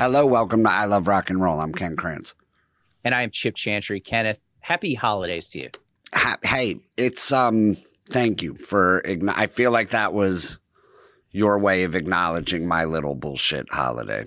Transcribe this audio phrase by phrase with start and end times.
[0.00, 1.60] Hello, welcome to I Love Rock and Roll.
[1.60, 2.34] I'm Ken Krantz.
[3.04, 4.00] And I am Chip Chantry.
[4.00, 5.70] Kenneth, happy holidays to you.
[6.14, 7.76] Ha- hey, it's um.
[8.08, 9.02] Thank you for.
[9.02, 10.58] Ign- I feel like that was
[11.32, 14.24] your way of acknowledging my little bullshit holiday.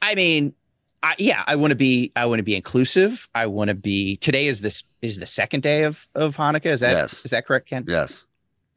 [0.00, 0.54] I mean,
[1.02, 2.10] I, yeah, I want to be.
[2.16, 3.28] I want to be inclusive.
[3.34, 4.16] I want to be.
[4.16, 6.64] Today is this is the second day of of Hanukkah.
[6.64, 7.26] Is that Yes.
[7.26, 7.84] is that correct, Ken?
[7.86, 8.24] Yes,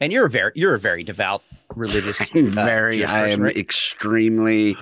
[0.01, 1.41] And you're a very you're a very devout
[1.73, 2.19] religious.
[2.35, 3.05] I'm uh, very.
[3.05, 3.55] I am right?
[3.55, 4.75] extremely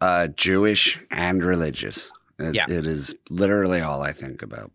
[0.00, 2.10] uh, Jewish and religious.
[2.38, 2.64] It, Yeah.
[2.68, 4.70] it is literally all I think about.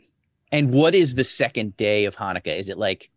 [0.51, 2.57] And what is the second day of Hanukkah?
[2.57, 3.09] Is it like,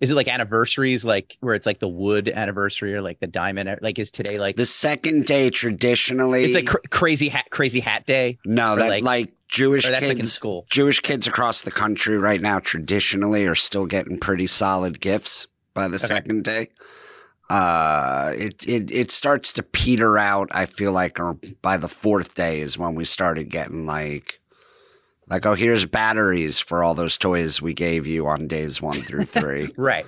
[0.00, 3.78] is it like anniversaries, like where it's like the wood anniversary or like the diamond?
[3.82, 8.06] Like, is today like The second day traditionally, it's like cr- crazy hat, crazy hat
[8.06, 10.32] day, no, that like- like, Jewish that's like in kids.
[10.32, 10.64] school?
[10.70, 15.88] Jewish kids across the country right now traditionally are still getting pretty solid gifts by
[15.88, 16.68] the second day.
[17.50, 20.48] Uh, it, it it starts to peter out.
[20.52, 24.40] I feel like or by the fourth day is when we started getting like,
[25.28, 29.24] like oh here's batteries for all those toys we gave you on days one through
[29.24, 29.68] three.
[29.76, 30.06] Right.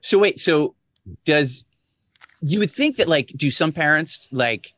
[0.00, 0.76] So wait, so
[1.24, 1.64] does
[2.40, 4.72] you would think that like do some parents like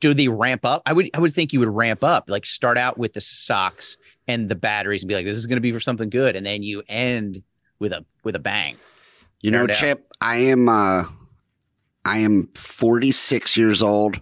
[0.00, 0.80] do they ramp up?
[0.86, 3.98] I would I would think you would ramp up, like start out with the socks
[4.26, 6.62] and the batteries and be like, this is gonna be for something good, and then
[6.62, 7.42] you end
[7.80, 8.76] with a with a bang.
[9.42, 9.66] You know.
[9.66, 11.04] Chip, I am uh
[12.04, 14.20] I am 46 years old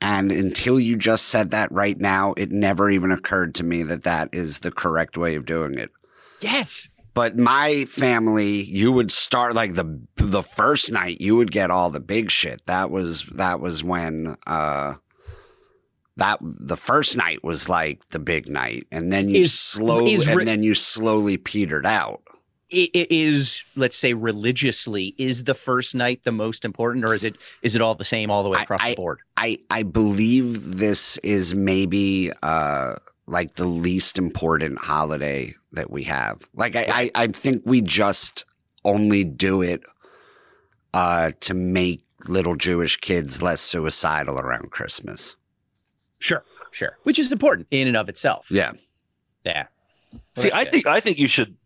[0.00, 4.04] and until you just said that right now, it never even occurred to me that
[4.04, 5.90] that is the correct way of doing it.
[6.40, 6.90] Yes.
[7.14, 11.90] But my family, you would start like the the first night, you would get all
[11.90, 12.60] the big shit.
[12.66, 14.94] That was that was when uh
[16.18, 20.26] that the first night was like the big night, and then you Is- slowly is
[20.26, 22.20] and then you slowly petered out.
[22.68, 27.22] It, it is, let's say, religiously, is the first night the most important, or is
[27.22, 29.20] it is it all the same all the way across I- the board?
[29.36, 32.96] I I believe this is maybe uh
[33.28, 36.40] like the least important holiday that we have.
[36.54, 38.44] Like I I, I think we just
[38.84, 39.82] only do it
[40.94, 45.36] uh to make little Jewish kids less suicidal around Christmas.
[46.18, 46.96] Sure, sure.
[47.04, 48.46] Which is important in and of itself.
[48.50, 48.72] Yeah.
[49.44, 49.66] Yeah.
[50.12, 50.72] Well, See, I good.
[50.72, 51.56] think I think you should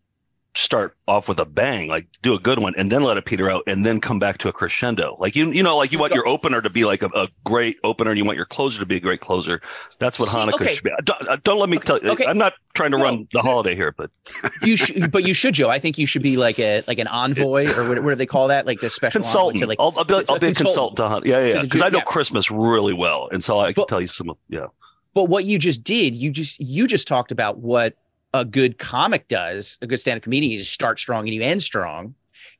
[0.56, 3.48] start off with a bang, like do a good one, and then let it peter
[3.50, 5.16] out, and then come back to a crescendo.
[5.20, 7.76] Like you, you know, like you want your opener to be like a, a great
[7.84, 9.60] opener, and you want your closer to be a great closer.
[10.00, 10.74] That's what See, Hanukkah okay.
[10.74, 10.90] should be.
[11.04, 12.10] Don't, uh, don't let me tell you.
[12.10, 12.24] okay.
[12.26, 14.10] I'm not trying to No, run the holiday here, but
[14.62, 15.68] you should, but you should, Joe.
[15.68, 18.26] I think you should be like a like an envoy or what, what do they
[18.26, 18.66] call that?
[18.66, 19.60] Like the special consultant.
[19.62, 20.56] to, like I'll, I'll be, I'll be a consultant.
[20.56, 20.96] consultant.
[20.96, 22.04] to Hun- Yeah, yeah, because Jew- I know yeah.
[22.04, 24.30] Christmas really well, and so I can But- tell you some.
[24.30, 24.66] of Yeah,
[25.14, 27.94] But what you just did, you just you just talked about what
[28.34, 30.52] a good comic does, a good stand-up comedian.
[30.52, 32.14] You just start strong and you end strong.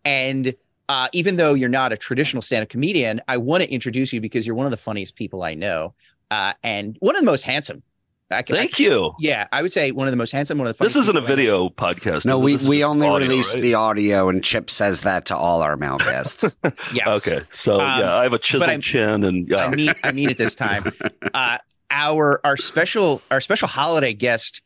[0.05, 0.55] And
[0.89, 4.47] uh, even though you're not a traditional stand-up comedian, I want to introduce you because
[4.47, 5.95] you're one of the funniest people I know,
[6.31, 7.83] uh, and one of the most handsome.
[8.33, 9.13] Can, thank you.
[9.19, 10.57] yeah, I would say one of the most handsome.
[10.59, 11.37] One of the This isn't a people I know.
[11.37, 12.25] video podcast.
[12.25, 13.63] No, we we only audio, released right?
[13.63, 16.45] the audio and Chip says that to all our male guests.
[16.95, 17.27] Yes.
[17.27, 20.13] Okay, so Um, yeah, I have a I'm- chiseled chin, and yeah, I mean, I
[20.13, 20.85] mean it this time.
[21.35, 21.59] Uh,
[21.91, 24.63] our our special our special holiday guest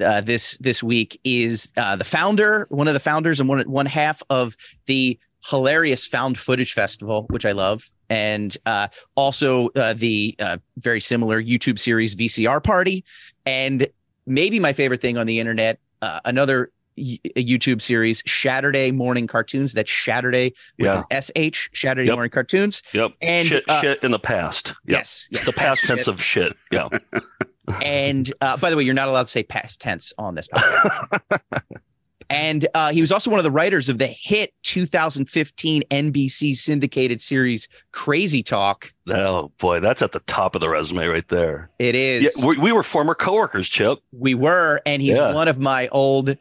[0.00, 3.86] uh, this this week is uh, the founder, one of the founders, and one one
[3.86, 4.56] half of
[4.86, 5.18] the
[5.48, 11.42] hilarious Found Footage Festival, which I love, and uh, also uh, the uh, very similar
[11.42, 13.04] YouTube series VCR Party,
[13.46, 13.86] and
[14.26, 16.70] maybe my favorite thing on the internet, uh, another.
[16.96, 19.72] y- a YouTube series, Saturday Morning Cartoons.
[19.74, 21.02] That's Saturday with Yeah.
[21.10, 22.14] an SH, Saturday Yep.
[22.14, 22.82] Morning Cartoons.
[22.92, 24.68] yep, and, shit, uh, shit in the past.
[24.68, 24.98] Yep.
[24.98, 26.52] Yes, yes, the past tense of shit.
[26.70, 26.88] Yeah.
[27.82, 31.20] And uh, by the way, you're not allowed to say past tense on this podcast.
[32.30, 37.20] and uh, he was also one of the writers of the hit 2015 NBC syndicated
[37.20, 38.92] series Crazy Talk.
[39.10, 41.70] Oh boy, that's at the top of the resume right there.
[41.78, 42.36] It is.
[42.38, 43.98] Yeah, we, we were former coworkers, Chip.
[44.12, 45.34] we were, and he's Yeah.
[45.34, 46.36] one of my old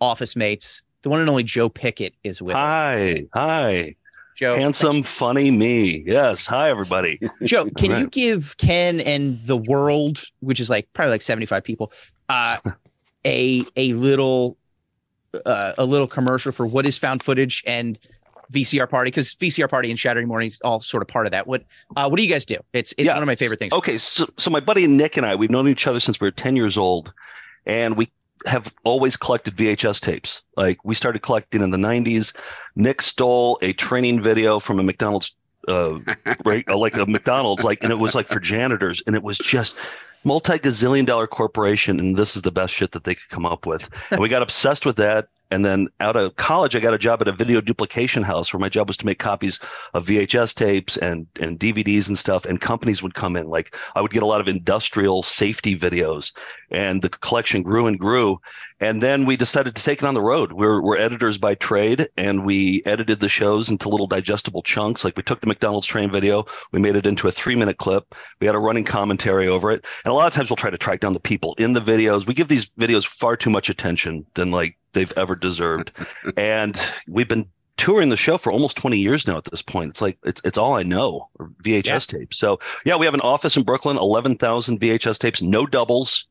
[0.00, 0.82] office mates.
[1.02, 2.60] The one and only Joe Pickett is with us.
[2.60, 3.94] Hi, hi,
[4.38, 6.04] Joe, handsome, funny me.
[6.06, 7.18] Yes, hi everybody.
[7.42, 11.90] Joe, can you give Ken and the world, which is like probably like 75 people,
[12.28, 12.58] uh,
[13.24, 14.56] a a little
[15.44, 17.98] uh, a little commercial for what is found footage and
[18.52, 19.10] VCR party?
[19.10, 21.48] Because VCR party and Saturday morning is all sort of part of that.
[21.48, 21.64] What
[21.96, 22.58] uh, what do you guys do?
[22.72, 23.14] It's it's Yeah.
[23.14, 23.72] one of my favorite things.
[23.72, 26.30] Okay, so so my buddy Nick and I, we've known each other since we were
[26.32, 27.12] ten years old,
[27.66, 28.08] and we
[28.46, 30.42] have always collected VHS tapes.
[30.56, 32.34] Like we started collecting in the '90s.
[32.76, 35.34] Nick stole a training video from a McDonald's,
[35.66, 35.98] uh,
[36.44, 39.38] right, uh, like a McDonald's, like, and it was like for janitors, and it was
[39.38, 39.76] just
[40.24, 43.66] multi gazillion dollar corporation, and this is the best shit that they could come up
[43.66, 43.88] with.
[44.10, 45.28] And we got obsessed with that.
[45.50, 48.60] And then out of college, I got a job at a video duplication house where
[48.60, 49.58] my job was to make copies
[49.94, 52.44] of VHS tapes and, and DVDs and stuff.
[52.44, 53.48] And companies would come in.
[53.48, 56.32] Like I would get a lot of industrial safety videos
[56.70, 58.40] and the collection grew and grew.
[58.80, 60.52] And then we decided to take it on the road.
[60.52, 65.04] We're, we're editors by trade and we edited the shows into little digestible chunks.
[65.04, 68.14] Like we took the McDonald's train video, we made it into a three minute clip.
[68.40, 69.84] We had a running commentary over it.
[70.04, 72.26] And a lot of times we'll try to track down the people in the videos.
[72.26, 75.92] We give these videos far too much attention than like they've ever deserved.
[76.36, 77.46] and we've been
[77.76, 79.90] touring the show for almost 20 years now at this point.
[79.90, 81.28] It's like it's it's all I know,
[81.62, 82.18] VHS yeah.
[82.18, 82.38] tapes.
[82.38, 86.26] So yeah, we have an office in Brooklyn, 11,000 VHS tapes, no doubles.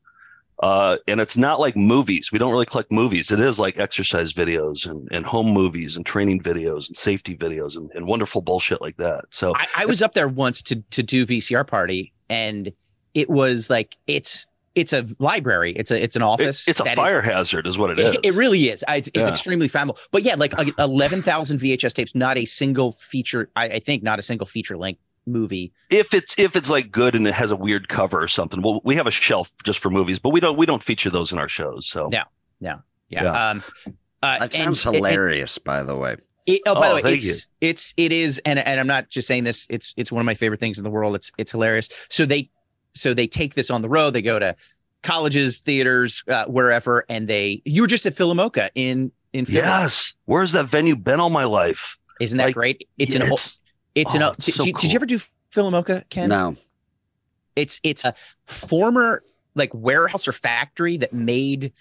[0.60, 2.32] Uh, and it's not like movies.
[2.32, 3.30] We don't really collect movies.
[3.30, 7.76] It is like exercise videos and, and home movies and training videos and safety videos
[7.76, 9.26] and, and wonderful bullshit like that.
[9.30, 12.72] So I, I was up there once to to do VCR party and
[13.14, 14.46] it was like it's
[14.78, 15.72] it's a library.
[15.76, 16.66] It's a it's an office.
[16.68, 18.14] It, it's a fire is, hazard, is what it is.
[18.14, 18.84] It, it really is.
[18.88, 19.28] It's, yeah.
[19.28, 19.98] extremely flammable.
[20.12, 23.50] But yeah, like eleven thousand VHS tapes, not a single feature.
[23.56, 25.72] I, I, think not a single feature length movie.
[25.90, 28.80] If it's if it's like good and it has a weird cover or something, well,
[28.84, 31.38] we have a shelf just for movies, but we don't we don't feature those in
[31.38, 31.86] our shows.
[31.86, 32.22] So no,
[32.60, 33.24] no, yeah.
[33.24, 33.50] yeah.
[33.50, 33.62] Um,
[34.22, 36.16] uh, that sounds and, hilarious, and, by the way.
[36.46, 37.34] It, oh, by oh, the way, it's you.
[37.60, 39.66] it's it is, and and I'm not just saying this.
[39.68, 41.14] It's it's one of my favorite things in the world.
[41.14, 41.88] It's it's hilarious.
[42.08, 42.50] So they
[42.98, 44.10] so they take this on the road.
[44.10, 44.56] They go to
[45.02, 47.62] colleges, theaters, uh, wherever, and they.
[47.64, 49.58] You were just at PhilaMOCA in in Philly.
[49.58, 50.14] Yes.
[50.24, 51.98] Where's that venue been all my life?
[52.20, 52.88] Isn't that like, great?
[52.98, 53.58] It's yeah, an it's,
[53.94, 54.22] it's oh, an.
[54.22, 54.80] It's did, so did, cool.
[54.80, 55.18] did you ever do
[55.52, 56.28] PhilaMOCA, Ken?
[56.28, 56.56] No.
[57.56, 58.14] It's it's a
[58.46, 59.22] former
[59.54, 61.72] like warehouse or factory that made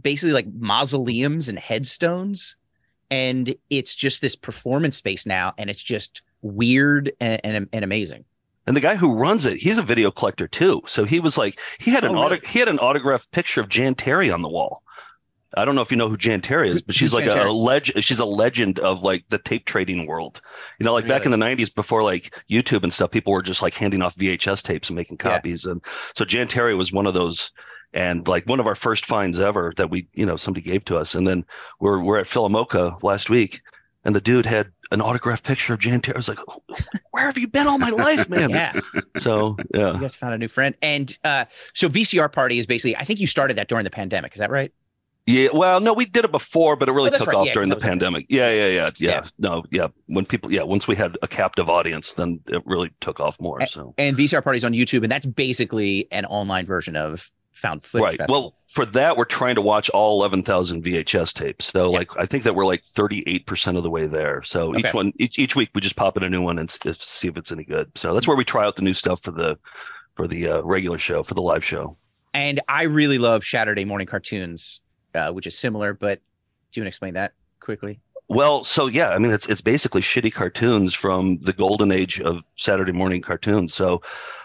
[0.00, 2.56] basically like mausoleums and headstones
[3.10, 8.24] and it's just this performance space now and it's just weird and, and, and amazing
[8.66, 10.82] and the guy who runs it, he's a video collector too.
[10.86, 12.36] So he was like, he had an oh, really?
[12.36, 14.82] auto, he had an autographed picture of Jan Terri on the wall.
[15.54, 17.46] I don't know if you know who Jan Terri is, but she's Who's like Jan
[17.46, 18.02] a, a legend.
[18.02, 20.40] She's a legend of like the tape trading world.
[20.78, 21.14] You know, like really?
[21.14, 24.16] back in the '90s, before like YouTube and stuff, people were just like handing off
[24.16, 25.64] VHS tapes and making copies.
[25.64, 25.72] Yeah.
[25.72, 25.84] And
[26.14, 27.50] so Jan Terri was one of those,
[27.92, 30.96] and like one of our first finds ever that we, you know, somebody gave to
[30.96, 31.14] us.
[31.14, 31.44] And then
[31.80, 33.60] we're we're at PhilaMOCA last week,
[34.04, 36.14] and the dude had an autographed picture of Jan Terri.
[36.14, 36.38] I was like,
[37.10, 38.50] where have you been all my life, man?
[38.50, 38.72] yeah.
[39.18, 42.96] So yeah, you guys found a new friend, and uh, so VCR party is basically.
[42.96, 44.32] I think you started that during the pandemic.
[44.32, 44.72] Is that right?
[45.26, 47.36] Yeah, well, no, we did it before, but it really oh, took right.
[47.36, 48.26] off yeah, during the pandemic.
[48.28, 49.86] Yeah, yeah, yeah, yeah, yeah, No, yeah.
[50.06, 53.64] When people, yeah, once we had a captive audience, then it really took off more.
[53.66, 58.04] So and VCR parties on YouTube, and that's basically an online version of found footage.
[58.04, 58.18] Right.
[58.18, 58.42] Festival.
[58.42, 61.66] Well, for that, we're trying to watch all 11,000 VHS tapes.
[61.66, 61.98] So, yeah.
[61.98, 64.42] like, I think that we're like 38% of the way there.
[64.42, 64.80] So, okay.
[64.80, 67.36] each one, each, each week, we just pop in a new one and see if
[67.36, 67.90] it's any good.
[67.94, 69.58] So, that's where we try out the new stuff for the
[70.14, 71.94] for the uh, regular show, for the live show.
[72.34, 74.80] And I really love Saturday morning cartoons,
[75.14, 76.20] uh, which is similar, but
[76.70, 78.00] do you want to explain that quickly?
[78.28, 82.42] Well, so yeah, I mean it's it's basically shitty cartoons from the golden age of
[82.56, 83.74] Saturday morning cartoons.
[83.74, 84.00] So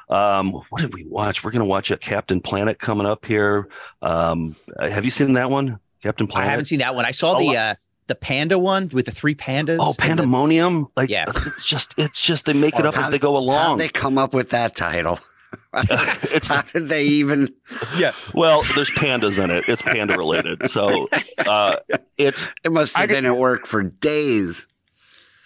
[0.10, 1.44] um, what did we watch?
[1.44, 3.68] We're going to watch a Captain Planet coming up here.
[4.02, 6.48] Um, have you seen that one, Captain Planet?
[6.48, 7.06] I haven't seen that one.
[7.06, 7.76] I saw oh, the uh,
[8.08, 9.78] the panda one with the three pandas.
[9.80, 10.84] Oh, pandemonium!
[10.84, 13.58] The, like, yeah, it's just it's just they make it up as they go along.
[13.58, 15.20] How they come up with that title?
[15.74, 17.54] it's how did they even?
[17.98, 18.14] Yeah.
[18.34, 19.68] Well, there's pandas in it.
[19.68, 21.08] It's panda related, so
[21.40, 21.78] uh,
[22.18, 22.48] it's.
[22.64, 24.68] It must have I been at work for days.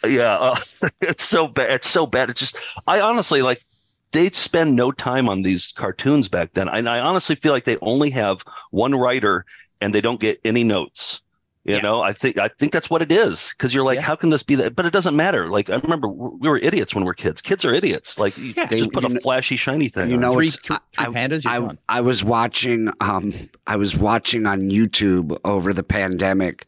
[0.03, 0.60] Yeah, uh,
[1.01, 1.72] it's so bad.
[1.72, 2.30] It's so bad.
[2.30, 3.63] It's just I honestly like
[4.12, 6.68] they'd spend no time on these cartoons back then.
[6.68, 9.46] And I honestly feel like they only have one writer
[9.80, 11.22] and they don't get any notes.
[11.63, 11.82] You yeah.
[11.82, 14.01] know, I think I think that's what it is because you're like, yeah.
[14.01, 14.75] how can this be that?
[14.75, 15.48] But it doesn't matter.
[15.48, 17.39] Like I remember we were idiots when we are kids.
[17.39, 18.18] Kids are idiots.
[18.18, 18.65] Like you yeah.
[18.65, 20.10] just put a know, flashy shiny thing.
[20.10, 20.22] You on.
[20.22, 21.46] know, three, three, three pandas.
[21.46, 22.89] I, I, I was watching.
[23.00, 23.32] Um,
[23.68, 26.65] I was watching on YouTube over the pandemic.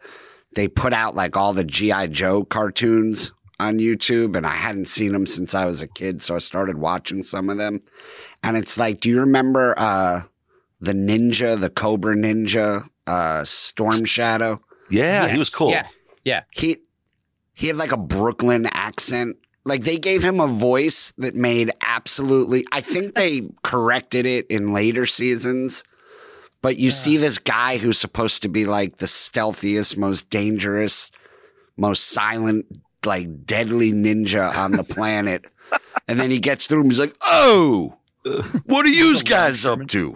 [0.55, 5.13] They put out like all the GI Joe cartoons on YouTube, and I hadn't seen
[5.13, 7.81] them since I was a kid, so I started watching some of them.
[8.43, 10.21] And it's like, do you remember uh,
[10.81, 14.59] the ninja, the Cobra Ninja, uh, Storm Shadow?
[14.89, 15.31] Yeah, yes.
[15.31, 15.71] he was cool.
[15.71, 15.87] Yeah,
[16.23, 16.43] yeah.
[16.51, 16.77] He
[17.53, 19.37] he had like a Brooklyn accent.
[19.65, 22.65] Like they gave him a voice that made absolutely.
[22.71, 25.83] I think they corrected it in later seasons.
[26.61, 26.91] But you yeah.
[26.91, 31.11] see this guy who's supposed to be like the stealthiest, most dangerous,
[31.77, 32.65] most silent
[33.05, 35.49] like deadly ninja on the planet.
[36.07, 37.97] and then he gets through and he's like, oh,
[38.65, 40.15] what are you guys up to?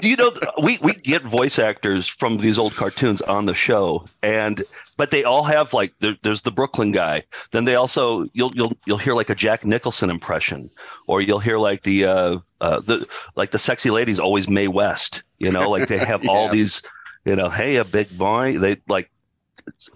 [0.00, 0.32] Do you know
[0.62, 4.62] we we get voice actors from these old cartoons on the show, and
[4.96, 7.24] but they all have like there, there's the Brooklyn guy.
[7.50, 10.70] Then they also you'll you'll you'll hear like a Jack Nicholson impression,
[11.06, 13.06] or you'll hear like the uh, uh the
[13.36, 15.22] like the sexy ladies always Mae West.
[15.38, 16.30] You know, like they have yeah.
[16.30, 16.82] all these
[17.24, 18.58] You know, hey, a big boy.
[18.58, 19.10] They like.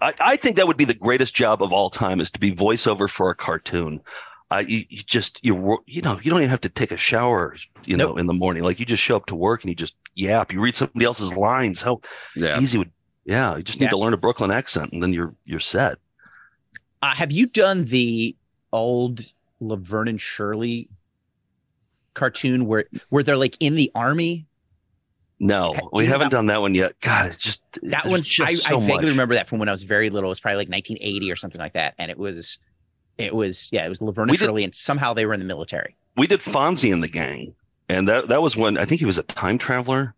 [0.01, 2.51] I, I think that would be the greatest job of all time is to be
[2.51, 4.01] voiceover for a cartoon.
[4.51, 7.55] Uh, you, you just you you know you don't even have to take a shower
[7.85, 8.19] you know Nope.
[8.19, 10.61] in the morning like you just show up to work and you just yap you
[10.61, 12.01] read somebody else's lines how
[12.35, 12.59] Yeah.
[12.59, 12.91] easy would
[13.25, 13.91] yeah you just need Yeah.
[13.91, 15.97] to learn a Brooklyn accent and then you're you're set
[17.01, 18.35] Uh, have you done the
[18.71, 19.21] old
[19.59, 20.87] Laverne and Shirley
[22.13, 24.45] cartoon where where they're like in the army?
[25.43, 28.49] No do we haven't have- done that one yet God it's just That one's just
[28.49, 29.05] I, so I vaguely much.
[29.09, 30.29] remember that from when I was very little.
[30.29, 32.59] It was probably like 1980 or something like that, and it was
[33.17, 35.95] it was yeah it was Laverne and Shirley, and somehow they were in the military.
[36.17, 37.53] we did Fonzie in the gang
[37.89, 40.15] and that that was when I think he was a time traveler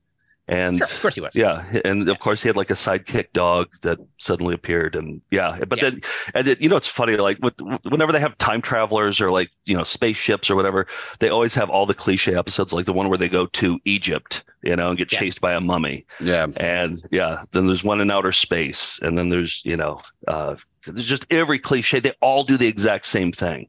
[0.48, 1.36] and Sure, of course he was.
[1.36, 5.58] Yeah, and of course he had like a sidekick dog that suddenly appeared, and yeah,
[5.68, 5.90] but Yeah.
[5.90, 6.02] then
[6.34, 9.50] and then, you know it's funny like with whenever they have time travelers or like
[9.66, 10.86] you know spaceships or whatever,
[11.20, 14.44] they always have all the cliche episodes like the one where they go to Egypt,
[14.62, 15.22] you know, and get Yes.
[15.22, 16.48] chased by a mummy, Yeah.
[16.58, 21.06] and yeah, then there's one in outer space, and then there's you know, uh, there's
[21.08, 22.00] just every cliche.
[22.00, 23.68] They all do the exact same thing.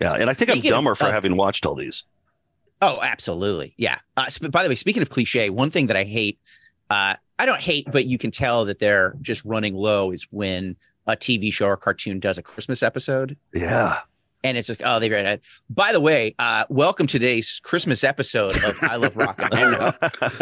[0.00, 2.04] Yeah, and I think Speaking I'm of- dumber for of- having watched all these.
[2.80, 3.74] Oh, absolutely.
[3.76, 3.98] Yeah.
[4.16, 6.38] Uh, sp- by the way, speaking of cliche, one thing that I hate,
[6.90, 10.76] uh, I don't hate, but you can tell that they're just running low is when
[11.06, 13.36] a TV show or cartoon does a Christmas episode.
[13.54, 14.00] Yeah,
[14.44, 15.40] And it's just, oh, they read it.
[15.70, 19.62] By the way, uh, welcome to today's Christmas episode of I Love Rock and I
[19.64, 19.80] Roll.
[19.80, 19.92] know.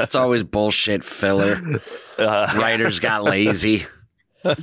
[0.02, 1.81] It's always bullshit filler.
[2.19, 3.85] Uh, Writers got lazy.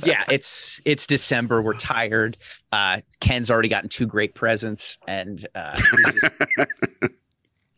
[0.04, 1.60] yeah, it's it's December.
[1.60, 2.36] We're tired.
[2.72, 5.78] Uh, Ken's already gotten two great presents, and uh,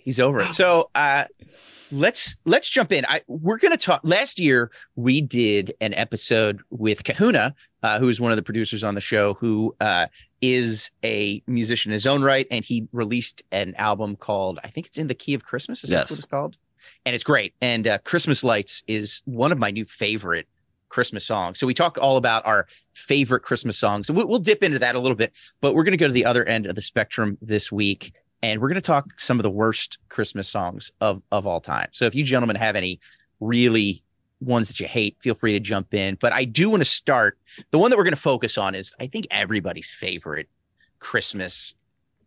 [0.07, 0.55] he's, over it.
[0.55, 1.25] So uh,
[1.93, 3.05] let's let's jump in.
[3.07, 4.01] I we're gonna talk.
[4.03, 8.83] Last year we did an episode with Kahuna, uh, who is one of the producers
[8.83, 10.07] on the show, who uh,
[10.41, 14.87] is a musician in his own right, and he released an album called I think
[14.87, 15.85] it's in the Key of Christmas.
[15.85, 16.11] Is that Yes.
[16.11, 16.57] what it's called?
[17.05, 17.53] And it's great.
[17.61, 20.47] And uh, Christmas Lights is one of my new favorite
[20.89, 21.59] Christmas songs.
[21.59, 24.11] So we talked all about our favorite Christmas songs.
[24.11, 26.25] We'll, we'll dip into that a little bit, but we're going to go to the
[26.25, 29.50] other end of the spectrum this week, and we're going to talk some of the
[29.50, 31.88] worst Christmas songs of of all time.
[31.93, 33.00] So if you gentlemen have any
[33.40, 34.02] really
[34.40, 36.16] ones that you hate, feel free to jump in.
[36.21, 37.38] But I do want to start.
[37.71, 40.49] The one that we're going to focus on is I think everybody's favorite
[40.99, 41.75] Christmas,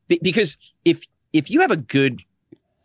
[0.08, 2.24] Be- because if if you have a good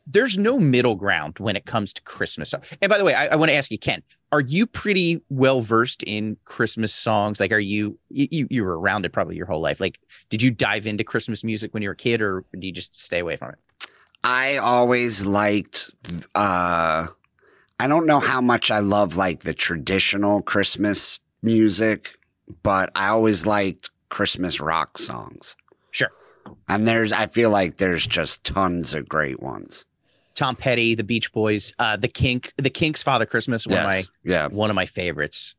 [0.07, 2.55] there's no middle ground when it comes to Christmas.
[2.83, 4.03] And by the way, I, I want to ask you, Ken,
[4.35, 7.39] are you pretty well versed in Christmas songs?
[7.39, 9.79] Like, are you, you you were around it probably your whole life?
[9.79, 12.73] Like, did you dive into Christmas music when you were a kid, or do you
[12.73, 13.59] just stay away from it?
[14.25, 15.91] I always liked
[16.35, 17.07] uh
[17.79, 22.19] I don't know how much I love like the traditional Christmas music,
[22.65, 25.57] but I always liked Christmas rock songs.
[25.93, 26.11] Sure.
[26.69, 29.85] And there's I feel like there's just tons of great ones.
[30.35, 34.09] Tom Petty, the Beach Boys, uh, the Kink, the Kinks, Father Christmas, one yes.
[34.27, 35.55] Of my one of my favorites.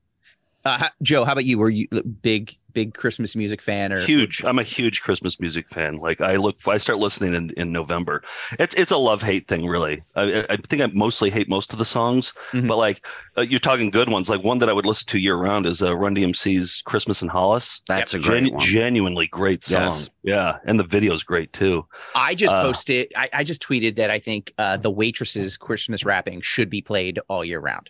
[0.65, 1.57] Uh, how- Joe, how about you?
[1.59, 5.69] Were you a big big Christmas music fan or huge i'm a huge christmas music
[5.69, 8.21] fan like i look i start listening in, in november
[8.59, 11.79] it's it's a love hate thing really I, I think i mostly hate most of
[11.79, 12.67] the songs Mhm.
[12.67, 13.05] but like
[13.37, 15.81] uh, you're talking good ones like one that i would listen to year round is
[15.81, 18.65] uh, run dmc's christmas in hollis That's a great Genu- one.
[18.65, 20.09] genuinely great song Yes.
[20.23, 23.09] yeah and the video's great too I just Uh, posted.
[23.15, 27.19] I, I just tweeted that I think uh, the waitresses Christmas wrapping should be played
[27.29, 27.89] all year round.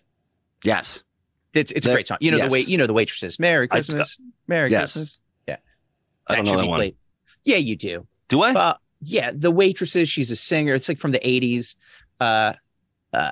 [0.63, 1.01] Yes.
[1.55, 2.17] It's, it's a great song.
[2.21, 2.50] You know yes.
[2.50, 3.39] the way you know the waitresses.
[3.39, 4.93] Merry I- Christmas, Merry Yes.
[4.93, 5.19] Christmas.
[6.27, 6.95] i don't should know that be one played.
[7.43, 8.07] Yeah, you do.
[8.29, 10.09] do i Uh, yeah, the waitresses.
[10.09, 10.74] She's a singer.
[10.74, 11.75] It's like from the '80s.
[12.19, 12.53] Uh,
[13.13, 13.31] uh,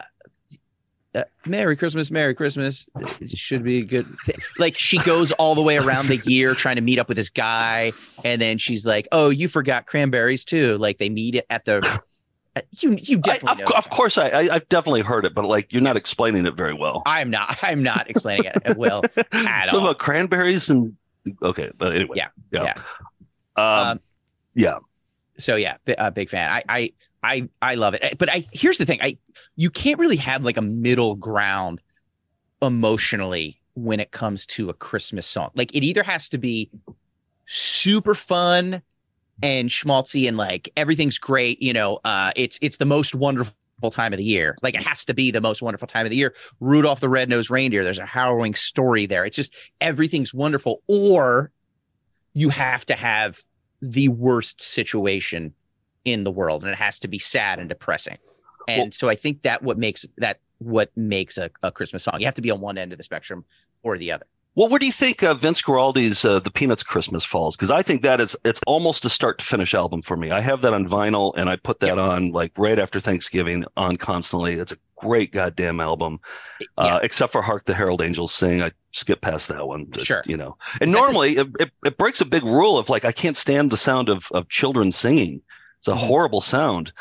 [1.15, 2.85] uh, Merry Christmas, Merry Christmas.
[3.19, 4.05] It should be a good.
[4.25, 7.17] thi- Like she goes all the way around the year trying to meet up with
[7.17, 7.91] this guy,
[8.23, 11.81] and then she's like, "Oh, you forgot cranberries too." Like they meet it at the.
[12.55, 13.75] Uh, You you I- definitely of, know.
[13.77, 16.73] of course I, I i've definitely heard it but like you're not explaining it very
[16.73, 17.57] well I'm not.
[17.63, 19.83] I'm not explaining it uh, well at so all.
[19.85, 20.95] about cranberries and
[21.41, 22.73] okay but anyway Yeah, yeah
[23.55, 23.99] Um, um,
[24.55, 24.77] yeah
[25.39, 26.47] so yeah, a big fan.
[26.51, 26.93] I I
[27.23, 28.19] I I love it.
[28.19, 28.99] But I here's the thing.
[29.01, 29.17] I
[29.55, 31.81] you can't really have like a middle ground
[32.61, 35.49] emotionally when it comes to a Christmas song.
[35.55, 36.69] Like it either has to be
[37.47, 38.81] super fun
[39.43, 43.53] and schmaltzy and like everything's great, you know, uh it's it's the most wonderful
[43.91, 44.57] time of the year.
[44.63, 46.33] Like it has to be the most wonderful time of the year.
[46.59, 49.25] Rudolph the Red-Nosed Reindeer, there's a harrowing story there.
[49.25, 51.51] It's just everything's wonderful or
[52.33, 53.41] you have to have
[53.81, 55.53] the worst situation
[56.05, 58.17] in the world and it has to be sad and depressing
[58.67, 62.19] and Well- so i think that what makes that what makes a, a christmas song
[62.19, 63.45] you have to be on one end of the spectrum
[63.83, 67.25] or the other Well, where do you think of Vince Guaraldi's uh, "The Peanuts Christmas"
[67.25, 67.55] falls?
[67.55, 70.29] Because I think that is it's almost a start to finish album for me.
[70.29, 73.97] I have that on vinyl, and I put that on like right after Thanksgiving on
[73.97, 74.53] constantly.
[74.55, 76.19] It's a great goddamn album.
[76.59, 76.67] Yeah.
[76.77, 79.87] Uh, except for "Hark the Herald Angels Sing," I skip past that one.
[79.97, 80.21] Sure.
[80.27, 80.55] you know.
[80.79, 83.71] And Is normally it, it, it breaks a big rule of like I can't stand
[83.71, 85.41] the sound of of children singing.
[85.79, 85.97] It's a Mhm.
[86.07, 86.93] horrible sound.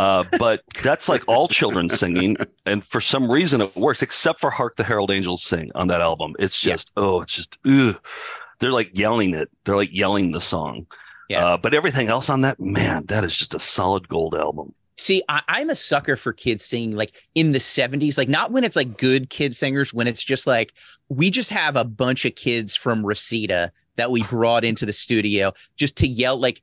[0.00, 4.50] Uh, but that's like all children singing, and for some reason it works, except for
[4.50, 6.34] "Hark the Herald Angels Sing" on that album.
[6.38, 6.72] It's Yeah.
[6.74, 8.00] just oh, it's just ugh.
[8.60, 9.50] they're like yelling it.
[9.64, 10.86] They're like yelling the song.
[11.28, 11.44] Yeah.
[11.46, 14.74] Uh, but everything else on that, man, that is just a solid gold album.
[14.96, 18.64] See, I, I'm a sucker for kids singing like in the 70s, like not when
[18.64, 20.72] it's like good kid singers, when it's just like
[21.08, 25.52] we just have a bunch of kids from Reseda that we brought into the studio
[25.76, 26.38] just to yell.
[26.38, 26.62] Like,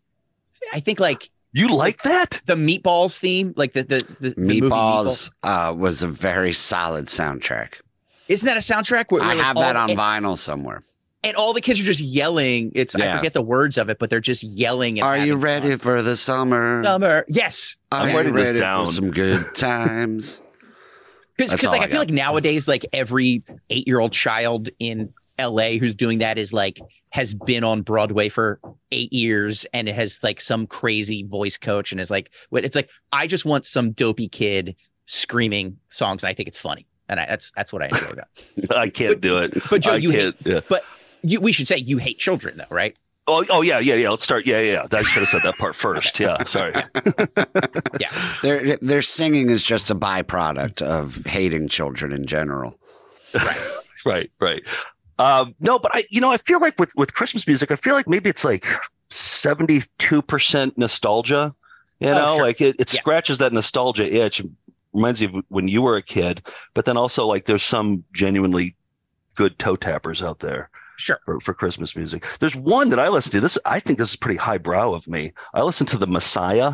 [0.74, 2.42] I think like You like that?
[2.46, 7.06] the Meatballs theme, like the the, the, the movie Meatballs uh, was a very solid
[7.06, 7.82] soundtrack.
[8.27, 9.06] Isn't that a soundtrack?
[9.12, 10.82] Where, I like, have that on and, vinyl somewhere.
[11.24, 12.72] and all the kids are just yelling.
[12.75, 15.00] It's I forget the words of it, but they're just yelling.
[15.00, 15.77] And Are you ready fun.
[15.77, 16.84] for the summer?
[16.84, 17.25] Summer?
[17.30, 18.86] Yes, I'm you writing this ready down.
[18.86, 20.42] for some good times?
[21.38, 24.70] because That's all like I I feel like nowadays, like every eight year old child
[24.80, 26.79] in LA who's doing that is like
[27.12, 28.60] has been on Broadway for
[28.91, 32.89] eight years and has like some crazy voice coach and is like, what it's like.
[33.12, 34.75] I just want some dopey kid
[35.06, 36.24] screaming songs.
[36.24, 38.27] And I think it's funny, and I, that's that's what I enjoy about.
[38.77, 39.58] I can't do it.
[39.70, 40.44] But Joe, I you hate.
[40.44, 40.65] can't.
[40.70, 40.77] Yeah.
[41.24, 42.96] You, we should say you hate children, though, right?
[43.27, 44.10] Oh, oh yeah, yeah, yeah.
[44.10, 44.46] Let's start.
[44.46, 44.86] Yeah, yeah.
[44.91, 44.98] yeah.
[45.00, 46.20] I should have said that part first.
[46.20, 46.74] Yeah, sorry.
[48.00, 48.10] Yeah,
[48.44, 52.79] their their singing is just a byproduct of hating children in general.
[54.06, 54.63] right, right.
[55.19, 57.93] Um, no, but I, you know, I feel like with with Christmas music, I feel
[57.95, 58.65] like maybe it's like
[59.09, 61.53] seventy two percent nostalgia.
[62.00, 62.45] You Oh, know, sure.
[62.45, 63.00] like it, it Yeah.
[63.00, 64.41] scratches that nostalgia itch.
[64.93, 66.41] Reminds you of when you were a kid,
[66.74, 68.75] but then also like there's some genuinely
[69.36, 70.69] good toe tappers out there.
[71.00, 71.19] Sure.
[71.25, 72.25] for, for Christmas music.
[72.39, 73.39] There's one that I listen to.
[73.39, 75.31] This I think this is pretty highbrow of me.
[75.53, 76.74] I listen to the Messiah.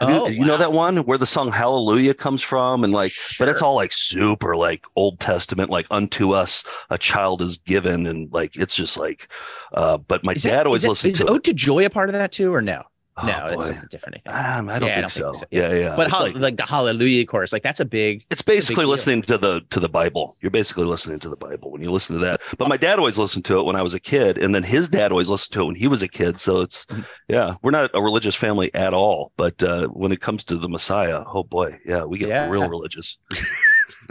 [0.00, 3.12] Have you, Oh, you know that one where the song Hallelujah comes from, and like,
[3.38, 8.06] but it's all like super like Old Testament, like unto us a child is given,
[8.06, 9.28] and like it's just like.
[9.74, 11.26] Uh, but my Is dad that- always is that- listened Is to.
[11.28, 12.84] Ode to Joy a part of that too, or no?
[13.20, 13.62] Oh, no, that's boy.
[13.66, 14.18] something different.
[14.26, 14.58] I.
[14.58, 15.32] Um, I don't, Yeah, I think, don't so.
[15.32, 15.46] think so.
[15.50, 15.96] Yeah, yeah.
[15.96, 18.24] but It's hol- like- like, the Hallelujah chorus, like that's a big.
[18.30, 18.90] It's basically deal.
[18.90, 20.36] listening to the to the Bible.
[20.40, 22.40] You're basically listening to the Bible when you listen to that.
[22.58, 24.88] But my dad always listened to it when I was a kid, and then his
[24.88, 26.40] dad always listened to it when he was a kid.
[26.40, 27.04] So it's Mhm.
[27.28, 29.32] yeah, we're not a religious family at all.
[29.36, 32.48] But uh, when it comes to the Messiah, oh boy, yeah, we get Yeah.
[32.48, 33.16] real religious.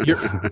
[0.06, 0.20] You're,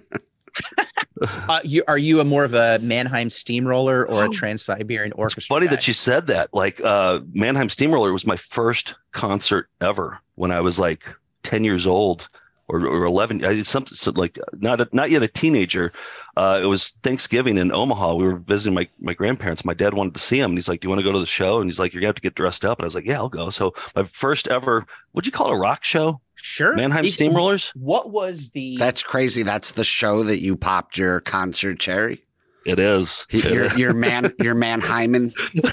[1.21, 4.31] uh, you are you a more of a Mannheim steamroller or a Oh.
[4.31, 5.55] Trans Siberian It's Orchestra?
[5.55, 5.71] funny guy?
[5.75, 6.53] that you said that.
[6.53, 11.05] Like uh, Mannheim Steamroller was my first concert ever when I was like
[11.43, 12.29] ten years old.
[12.67, 15.93] Or, or eleven, I did something so like not a, not yet a teenager.
[16.37, 18.15] Uh, it was Thanksgiving in Omaha.
[18.15, 19.63] We were visiting my my grandparents.
[19.63, 21.19] My dad wanted to see him, and he's like, "Do you want to go to
[21.19, 22.95] the show?" And he's like, "You're gonna have to get dressed up." And I was
[22.95, 26.19] like, "Yeah, I'll go." So my first ever, what'd you call it, a rock show?
[26.35, 26.75] Sure.
[26.75, 27.71] Mannheim Is- Steamrollers.
[27.75, 28.75] What was the?
[28.77, 29.43] That's crazy.
[29.43, 32.21] That's the show that you popped your concert cherry.
[32.65, 33.25] It is.
[33.29, 35.31] Your your man your man Hyman.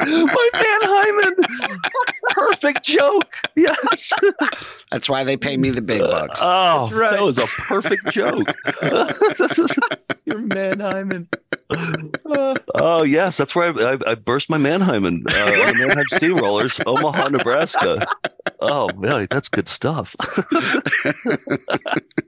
[0.00, 1.34] my man Hyman.
[2.30, 3.34] Perfect joke.
[3.56, 4.12] Yes.
[4.90, 6.40] That's why they pay me the big bucks.
[6.42, 7.10] Oh, That's right.
[7.12, 8.52] that was a perfect joke.
[10.24, 11.28] your Mannheim and.
[12.26, 16.04] Uh, oh yes, that's where I, I, I burst my Mannheimen uh, on the Mannheim
[16.12, 18.06] Steamrollers, Omaha, Nebraska.
[18.60, 20.14] Oh man, that's good stuff.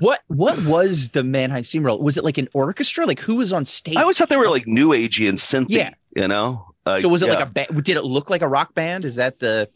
[0.00, 2.02] what what was the Mannheim steamroller?
[2.02, 3.06] Was it like an orchestra?
[3.06, 3.96] Like who was on stage?
[3.96, 5.70] I always thought they were like new agey and synthy.
[5.70, 5.94] Yeah.
[6.14, 6.64] you know.
[6.86, 7.34] Uh, So was it yeah.
[7.34, 7.84] like a band?
[7.84, 9.04] Did it look like a rock band?
[9.04, 9.68] Is that the?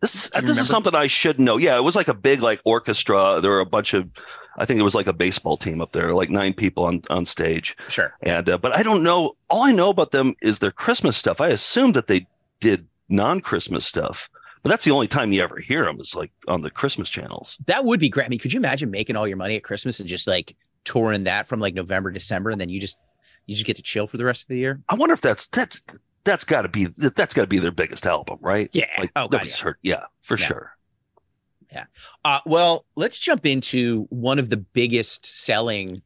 [0.00, 1.58] This is this is something I should know.
[1.58, 3.38] Yeah, it was like a big like orchestra.
[3.40, 4.08] There were a bunch of,
[4.58, 7.24] I think it was like a baseball team up there, like nine people on on
[7.24, 7.76] stage.
[7.88, 8.12] Sure.
[8.20, 9.36] And uh, but I don't know.
[9.48, 11.40] All I know about them is their Christmas stuff.
[11.40, 12.26] I assume that they
[12.58, 14.28] did non-Christmas stuff,
[14.62, 17.58] but that's the only time you ever hear them is like on the Christmas channels.
[17.66, 18.26] That would be great.
[18.26, 21.24] I mean, could you imagine making all your money at Christmas and just like touring
[21.24, 22.98] that from like November, December, and then you just
[23.46, 24.80] you just get to chill for the rest of the year?
[24.88, 25.80] I wonder if that's that's
[26.24, 28.70] that's got to be that's got to be their biggest album, right?
[28.72, 28.86] Yeah.
[28.98, 29.56] Like oh, God, yeah.
[29.56, 29.76] heard.
[29.82, 30.46] Yeah, for Yeah.
[30.46, 30.76] sure.
[31.72, 31.84] Yeah.
[32.24, 36.02] Uh, well, let's jump into one of the biggest selling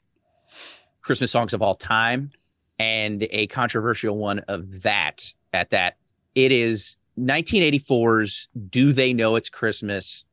[1.02, 2.30] Christmas songs of all time
[2.78, 5.96] and a controversial one of that at that.
[6.34, 10.24] It is 1984's Do They Know It's Christmas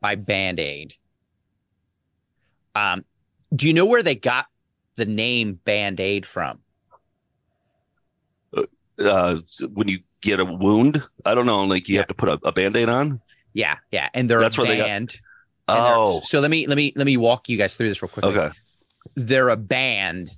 [0.00, 0.94] by Band Aid.
[2.74, 3.04] Um,
[3.54, 4.46] do you know where they got
[4.96, 6.60] the name Band Aid from?
[8.98, 9.40] Uh,
[9.72, 12.52] when you get a wound, I don't know, like you have to put a, a
[12.52, 13.20] band-aid on.
[13.52, 15.16] Yeah, yeah, and they're That's a where they got- band.
[15.66, 18.26] Oh, so let me let me let me walk you guys through this real quick.
[18.26, 18.50] okay.
[19.14, 20.30] they're a band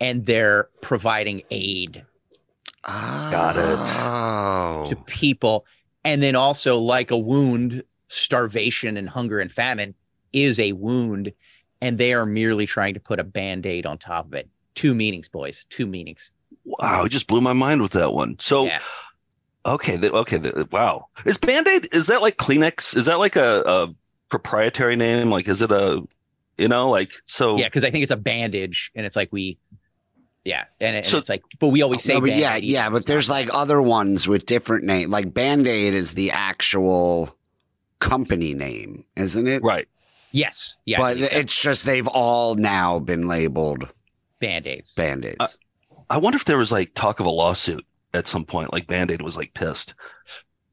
[0.00, 2.04] and they're providing aid
[2.86, 3.28] Oh.
[3.30, 3.78] Got it.
[3.78, 4.86] Oh.
[4.90, 5.64] to people
[6.04, 9.94] and then also like a wound starvation and hunger and famine
[10.32, 11.32] is a wound,
[11.80, 14.48] and they are merely trying to put a band aid on top of it.
[14.74, 15.64] Two meanings, boys.
[15.70, 16.32] Two meanings.
[16.64, 18.36] Wow, it just blew my mind with that one.
[18.40, 18.80] So, Yeah.
[19.64, 21.06] okay, the, okay, the, wow.
[21.24, 21.88] Is Band Aid?
[21.92, 22.96] Is that like Kleenex?
[22.96, 23.94] Is that like a, a
[24.28, 25.30] proprietary name?
[25.30, 26.02] Like, is it a,
[26.58, 27.56] you know, like so?
[27.56, 29.58] Yeah, because I think it's a bandage, and it's like we,
[30.44, 32.90] yeah, and, it, and So- it's like, but we always say, No, but yeah, yeah,
[32.90, 35.10] but there's like other ones with different name.
[35.10, 37.36] Like Band Aid is the actual
[38.00, 39.62] company name, isn't it?
[39.62, 39.88] Right.
[40.32, 43.92] yes, yeah, but it's just they've all now been labeled
[44.40, 44.94] band aids.
[44.94, 45.36] Band Aids.
[45.40, 45.48] Uh,
[46.10, 48.72] I wonder if there was like talk of a lawsuit at some point.
[48.72, 49.94] Like Band Aid was like pissed.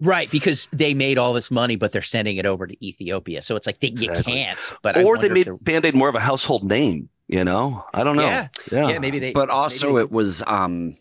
[0.01, 3.41] Right, because they made all this money, but they're sending it over to Ethiopia.
[3.43, 4.73] So it's like they, you can't.
[4.81, 7.07] But I or they made Band Aid more of a household name.
[7.31, 8.23] You know, I don't know.
[8.25, 8.89] Yeah, yeah.
[8.89, 9.31] yeah, maybe they.
[9.31, 10.95] but also maybe it was um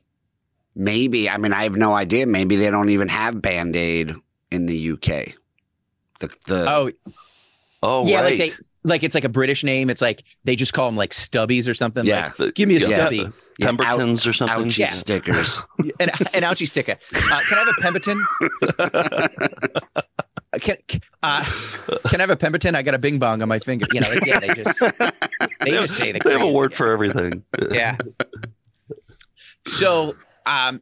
[0.77, 2.25] maybe I mean I have no idea.
[2.27, 4.13] Maybe they don't even have Band Aid
[4.53, 5.35] in the UK.
[6.21, 6.91] The the oh
[7.83, 8.39] Oh, yeah, right.
[8.39, 8.53] like they
[8.85, 9.91] like it's like a British name.
[9.91, 12.05] It's like they just call them like stubbies or something.
[12.07, 12.31] Yeah.
[12.39, 13.25] The- give me a yeah, stubby.
[13.25, 14.67] the yeah, out- Pembertons or something.
[14.67, 14.87] ouchie Yeah.
[14.87, 15.65] stickers.
[15.79, 16.93] like an, an ouchie sticker.
[17.13, 18.25] Uh, can I have a Pemberton?
[20.61, 20.77] Can
[21.23, 21.45] uh,
[22.09, 22.75] can I have a Pemberton?
[22.75, 23.87] I got a Bing Bong on my finger.
[23.93, 24.81] You know, like, yeah, they just
[25.61, 27.45] they just say the They have a crazy- word for everything.
[27.71, 27.97] yeah.
[29.67, 30.81] So, um,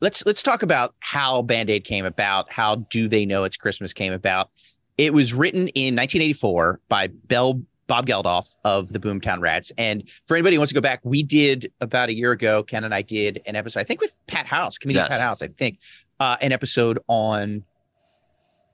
[0.00, 2.50] let's let's talk about how Band Aid came about.
[2.52, 4.50] How do they know it's Christmas came about?
[4.96, 9.72] It was written in 1984 by Bell Bob Geldof of the Boomtown Rats.
[9.78, 12.62] And for anybody who wants to go back, we did about a year ago.
[12.64, 13.80] Ken and I did an episode.
[13.80, 15.16] I think with Pat House, comedian Yes.
[15.16, 15.40] Pat House.
[15.40, 15.78] I think
[16.20, 17.62] uh, an episode on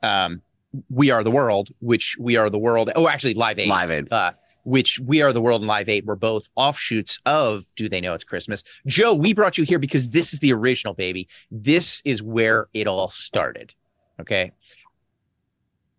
[0.05, 0.43] um,
[0.91, 2.91] We Are the World, which We Are the World.
[2.95, 4.13] Oh, actually, Live Aid Live Aid.
[4.13, 4.33] uh,
[4.65, 8.15] which We Are the World and Live Aid were both offshoots of Do They Know
[8.15, 8.63] It's Christmas?
[8.87, 11.29] Joe, we brought you here because this is the original, baby.
[11.51, 13.75] This is where it all started.
[14.21, 14.53] Okay.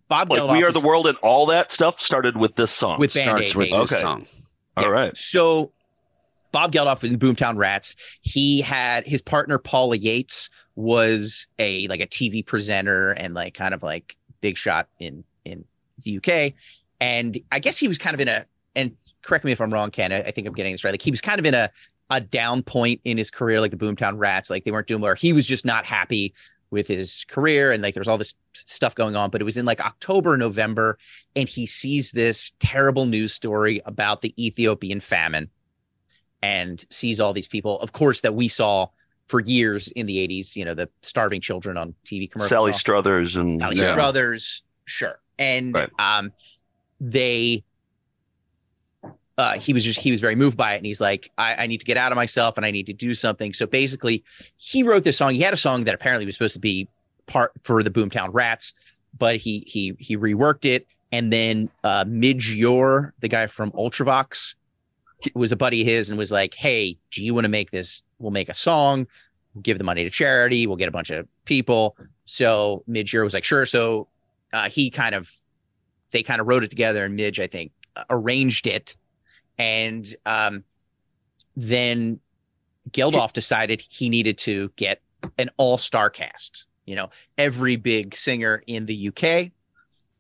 [0.08, 2.98] Bob Like Geldof We Are the World and all that stuff started with this song.
[3.00, 3.56] with Band Starts Aid.
[3.56, 3.78] with baby.
[3.80, 4.02] this Okay.
[4.02, 4.26] song.
[4.78, 5.16] all right.
[5.18, 5.72] So
[6.52, 12.08] Bob Geldof in Boomtown Rats, he had his partner Paula Yates was a like a
[12.08, 15.66] TV presenter and like kind of like big shot in in
[16.04, 16.54] the UK.
[17.00, 19.92] And I guess he was kind of in a and correct me if I'm wrong,
[19.92, 20.12] Ken.
[20.12, 20.92] I, I think I'm getting this right.
[20.92, 21.72] Like he was kind of in a
[22.12, 24.50] a down point in his career, like the Boomtown Rats.
[24.50, 25.16] Like they weren't doing well.
[25.16, 26.34] He was just not happy
[26.72, 29.30] with his career and like there was all this stuff going on.
[29.30, 30.98] But it was in like October, November,
[31.36, 35.50] and he sees this terrible news story about the Ethiopian famine
[36.42, 38.88] and sees all these people, of course, that we saw
[39.28, 42.50] for years in the 80s, you know, the starving children on TV commercials.
[42.50, 43.92] Sally Struthers and Sally Yeah.
[43.92, 45.20] Struthers, sure.
[45.40, 45.90] And Right.
[46.00, 46.32] um
[47.02, 47.64] they
[49.38, 51.68] uh he was just he was very moved by it and he's like, I, I
[51.68, 53.54] need to get out of myself and I need to do something.
[53.54, 54.24] So basically
[54.58, 55.34] he wrote this song.
[55.34, 56.88] He had a song that apparently was supposed to be
[57.26, 58.74] part for the Boomtown Rats,
[59.18, 60.88] but he he he reworked it.
[61.12, 64.56] And then uh Midge Ure, the guy from Ultravox,
[65.34, 68.04] was a buddy of his and was like, Hey, do you want to make this?
[68.20, 69.08] We'll make a song,
[69.62, 71.98] give the money to charity, we'll get a bunch of people.
[72.26, 73.66] So Midge was like, sure.
[73.66, 74.08] So
[74.54, 75.32] uh, he kind of
[76.12, 77.72] they kind of wrote it together and Midge, I think,
[78.10, 78.96] arranged it.
[79.58, 80.64] And um,
[81.56, 82.20] then
[82.92, 85.02] Geldof decided he needed to get
[85.38, 89.52] an all-star cast, you know, every big singer in the UK.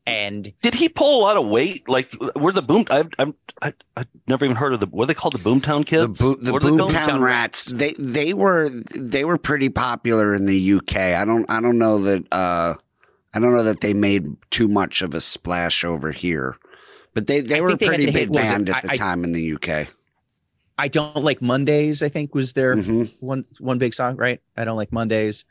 [0.07, 1.89] And Did he pull a lot of weight?
[1.89, 2.85] Like, were the boom?
[2.91, 4.85] I've, I'm, I, I've never even heard of the.
[4.85, 5.33] What are they called?
[5.33, 6.19] The Boomtown The, Kids.
[6.21, 6.67] Bo- the What are?
[6.69, 7.65] Boomtown Rats.
[7.65, 10.95] They they were they were pretty popular in the UK.
[10.95, 12.75] I don't I don't know that uh
[13.33, 16.55] I don't know that they made too much of a splash over here,
[17.15, 18.47] but they they I were a think they had pretty to hit- big it?
[18.47, 19.87] band at the I- time in the UK.
[20.77, 24.41] I don't like Mondays, I think was their hmm one one big song, right?
[24.57, 25.45] I don't like Mondays.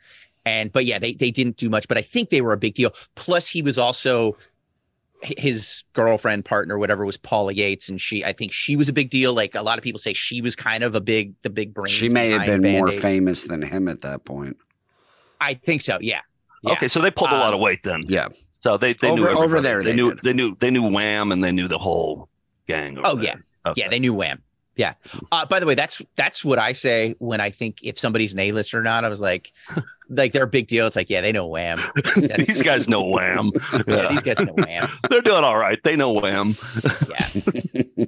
[0.47, 2.75] And but yeah, they they didn't do much, but I think they were a big
[2.75, 2.93] deal.
[3.15, 4.37] Plus, he was also
[5.23, 9.09] his girlfriend, partner, whatever, was Paula Yates, and she I think she was a big
[9.11, 9.33] deal.
[9.35, 11.87] Like a lot of people say she was kind of a big the big brain.
[11.93, 14.57] She may have been more famous than him at that point.
[15.41, 16.21] I think so, yeah.
[16.63, 16.73] Yeah.
[16.73, 18.05] Okay, so they pulled a lot of Um, weight then.
[18.07, 18.29] Yeah.
[18.53, 20.21] So they, they knew Over- over there They, they knew did.
[20.25, 22.29] they knew they knew Wham and they knew the whole
[22.67, 22.97] gang.
[22.99, 23.25] over Oh, there.
[23.25, 23.71] yeah.
[23.71, 23.81] Okay.
[23.83, 24.43] Yeah, they knew Wham.
[24.77, 24.95] Yeah.
[25.31, 28.41] Uh, by the way, that's that's what I say when I think if somebody's an
[28.41, 29.05] A-list or not.
[29.05, 29.53] I was like,
[30.09, 30.87] like they're a big deal.
[30.87, 31.79] It's like, yeah, they know Wham.
[32.17, 33.53] These guys know Wham.
[33.73, 34.09] Yeah, Yeah.
[34.09, 34.89] these guys know Wham.
[35.09, 35.79] They're doing all right.
[35.85, 36.55] They know Wham.
[37.09, 38.05] Yeah.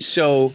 [0.00, 0.52] so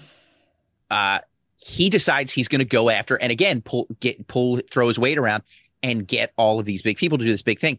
[0.91, 1.19] uh
[1.57, 5.17] he decides he's going to go after and again pull get pull throw his weight
[5.17, 5.43] around
[5.83, 7.77] and get all of these big people to do this big thing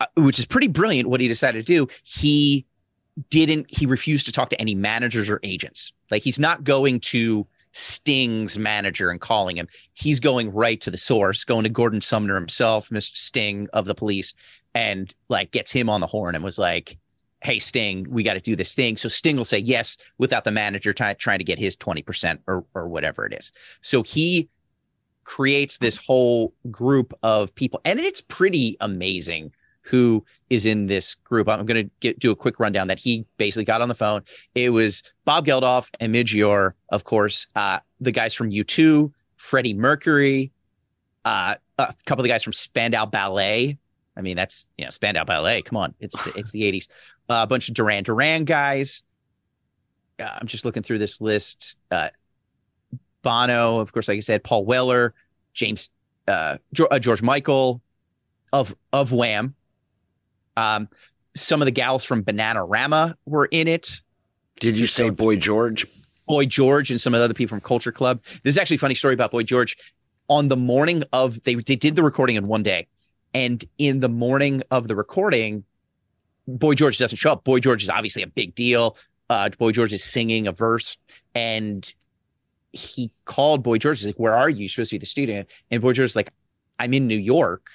[0.00, 2.64] uh, which is pretty brilliant what he decided to do he
[3.30, 7.46] didn't he refused to talk to any managers or agents like he's not going to
[7.72, 12.34] sting's manager and calling him he's going right to the source going to gordon sumner
[12.34, 14.34] himself mr sting of the police
[14.76, 16.98] and like gets him on the horn and was like,
[17.42, 20.52] "Hey Sting, we got to do this thing." So Sting will say yes without the
[20.52, 23.52] manager t- trying to get his twenty percent or or whatever it is.
[23.80, 24.50] So he
[25.24, 29.50] creates this whole group of people, and it's pretty amazing
[29.86, 31.48] who is in this group.
[31.48, 34.22] I'm going to get do a quick rundown that he basically got on the phone.
[34.54, 39.74] It was Bob Geldof and Midge Ure, of course, uh, the guys from U2, Freddie
[39.74, 40.52] Mercury,
[41.24, 43.78] uh, a couple of the guys from Spandau Ballet.
[44.16, 45.62] I mean, that's you know Spandau Ballet.
[45.62, 46.88] Come on, it's the, it's the 80s.
[47.28, 49.04] Uh, a bunch of Duran Duran guys.
[50.18, 51.76] Uh, I'm just looking through this list.
[51.90, 52.08] Uh,
[53.22, 55.12] Bono, of course, like I said, Paul Weller,
[55.52, 55.90] James,
[56.28, 57.82] uh, George Michael,
[58.52, 59.54] of of Wham,
[60.56, 60.88] um,
[61.34, 64.00] some of the gals from Bananarama were in it.
[64.60, 65.86] Did you say Boy George?
[66.26, 68.20] Boy George and some of the other people from Culture Club.
[68.42, 69.76] This is actually a funny story about Boy George.
[70.28, 72.88] On the morning of they they did the recording in one day,
[73.32, 75.62] and in the morning of the recording,
[76.48, 77.44] Boy George doesn't show up.
[77.44, 78.96] Boy George is obviously a big deal.
[79.30, 80.96] Uh, Boy George is singing a verse,
[81.34, 81.92] and
[82.72, 84.00] he called Boy George.
[84.00, 84.60] He's like, "Where are you?
[84.60, 86.30] You're supposed to be the student." And Boy George is like,
[86.80, 87.68] "I'm in New York."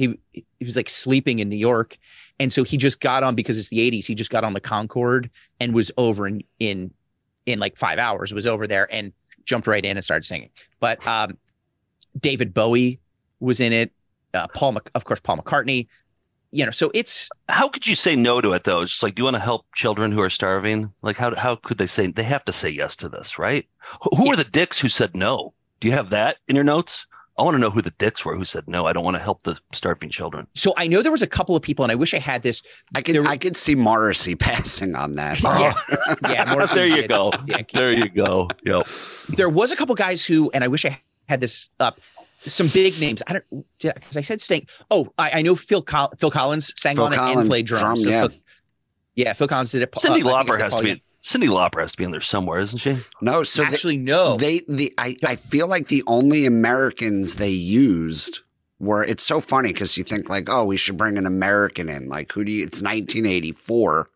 [0.00, 1.98] He he was like sleeping in New York,
[2.38, 4.06] and so he just got on because it's the 80s.
[4.06, 5.28] He just got on the Concorde
[5.60, 6.90] and was over in in
[7.44, 8.32] in like five hours.
[8.32, 9.12] Was over there and
[9.44, 10.48] jumped right in and started singing.
[10.80, 11.36] But um,
[12.18, 12.98] David Bowie
[13.40, 13.92] was in it.
[14.32, 15.86] Uh, Paul, of course, Paul McCartney.
[16.50, 18.80] You know, so it's how could you say no to it though?
[18.80, 20.94] It's just like, do you want to help children who are starving?
[21.02, 23.68] Like, how how could they say they have to say yes to this, right?
[24.16, 24.32] Who yeah.
[24.32, 25.52] are the dicks who said no?
[25.80, 27.06] Do you have that in your notes?
[27.40, 28.86] I want to know who the dicks were who said no.
[28.86, 30.46] I don't want to help the starving children.
[30.54, 32.62] So I know there was a couple of people, and I wish I had this.
[32.94, 35.42] I could I could see Morrissey passing on that.
[35.42, 35.72] yeah,
[36.28, 36.44] yeah.
[36.52, 37.08] Morrissey there you did.
[37.08, 37.32] go.
[37.46, 38.48] Yeah, there you go.
[38.66, 38.86] Yep.
[39.30, 41.00] There was a couple guys who, and I wish I
[41.30, 41.98] had this up.
[42.40, 43.22] Some big names.
[43.26, 44.66] I don't because I, I, said Sting.
[44.90, 47.66] Oh, I, I know Phil Col- Phil Collins sang Phil on Collins, it and played
[47.66, 47.82] drums.
[47.82, 48.28] Drum, so yeah.
[48.28, 48.38] Phil,
[49.14, 49.92] yeah, Phil Collins did it.
[49.92, 51.02] Cyndi uh, Lauper has to be.
[51.22, 52.94] Cyndi Lauper has to be in there somewhere, isn't she?
[53.20, 54.36] No, so actually, they, no.
[54.36, 58.40] They, the, I, I feel like the only Americans they used
[58.78, 59.04] were.
[59.04, 62.08] It's so funny because you think like, oh, we should bring an American in.
[62.08, 62.62] Like, who do you?
[62.64, 64.08] It's 1984,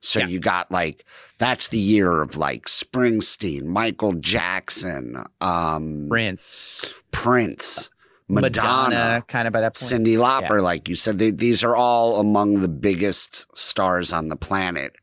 [0.00, 0.26] so Yeah.
[0.28, 1.04] you got like
[1.38, 7.90] that's the year of like Springsteen, Michael Jackson, um, Prince, Prince,
[8.28, 9.24] Madonna, Madonna.
[9.26, 10.06] kind of by that point.
[10.06, 14.36] Cyndi Lauper, like you said, they, these are all among the biggest stars on the
[14.36, 14.94] planet.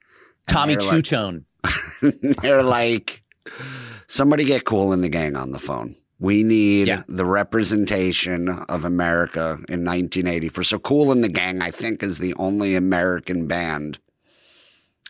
[0.48, 1.46] And Tommy they're Two like- Tone.
[2.42, 3.24] they're like,
[4.08, 5.96] somebody get Kool and the Gang on the phone.
[6.20, 7.04] We need Yeah.
[7.08, 10.64] the representation of America in 1984.
[10.64, 14.00] So, Kool and the Gang, I think, is the only American band.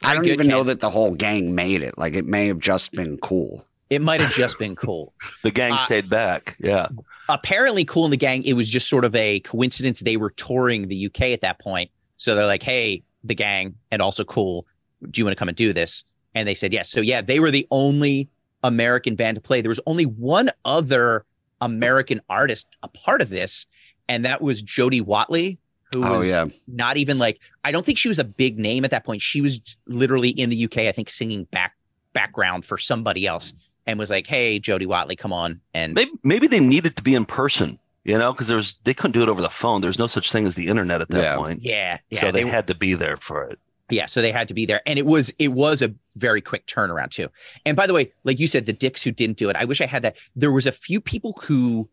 [0.04, 1.98] I don't good, even know that the whole gang made it.
[1.98, 3.65] Like, it may have just been cool.
[3.89, 5.13] It might have just been cool.
[5.44, 6.56] The gang Uh, stayed back.
[6.60, 6.88] Yeah.
[7.30, 10.88] apparently Kool and the Gang it was just sort of a coincidence they were touring
[10.88, 14.65] the uk at that point so they're like hey the gang and also cool
[15.09, 16.03] do you want to come and do this
[16.35, 18.29] and they said yes so yeah they were the only
[18.63, 21.25] american band to play there was only one other
[21.61, 23.65] american artist a part of this
[24.07, 25.57] and that was jody watley
[25.93, 26.45] who Oh, was yeah.
[26.67, 29.41] not even like i don't think she was a big name at that point she
[29.41, 31.73] was literally in the uk i think singing back
[32.13, 33.53] background for somebody else
[33.87, 37.15] and was like hey jody watley come on and Maybe maybe they needed to be
[37.15, 39.81] in person, you know, because there's they couldn't do it over the phone.
[39.81, 41.35] There's no such thing as the internet at that Yeah.
[41.37, 41.63] point.
[41.63, 43.59] yeah yeah so they, were- had to be there for it.
[43.91, 46.65] Yeah, so they had to be there, and it was it was a very quick
[46.65, 47.27] turnaround too.
[47.65, 49.82] And by the way, like you said, the dicks who didn't do it, I wish
[49.82, 50.15] I had that.
[50.36, 51.89] There was a few people who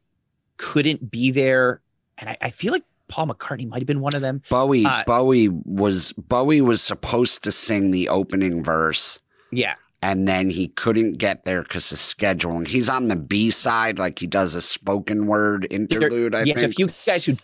[0.57, 1.81] couldn't be there,
[2.19, 4.43] and I, I feel like Paul McCartney might have been one of them.
[4.51, 10.51] Bowie, Uh, Bowie was Bowie was supposed to sing the opening verse, Yeah, and then
[10.51, 12.67] he couldn't get there because of scheduling.
[12.69, 16.35] He's on the B side, like he does a spoken word interlude.
[16.35, 17.37] I yeah, there's a few guys who,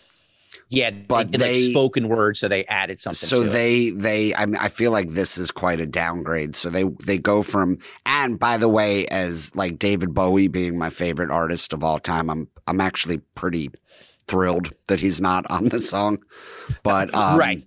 [0.69, 3.15] yeah, But they, did, like spoken word, so they added something.
[3.15, 3.51] so to it.
[3.51, 6.55] they they I mean I feel like this is quite a downgrade.
[6.55, 10.89] So they they go from and by the way, as like David Bowie being my
[10.89, 13.69] favorite artist of all time, I'm I'm actually pretty
[14.27, 16.19] thrilled that he's not on the song.
[16.83, 17.63] But um, Right.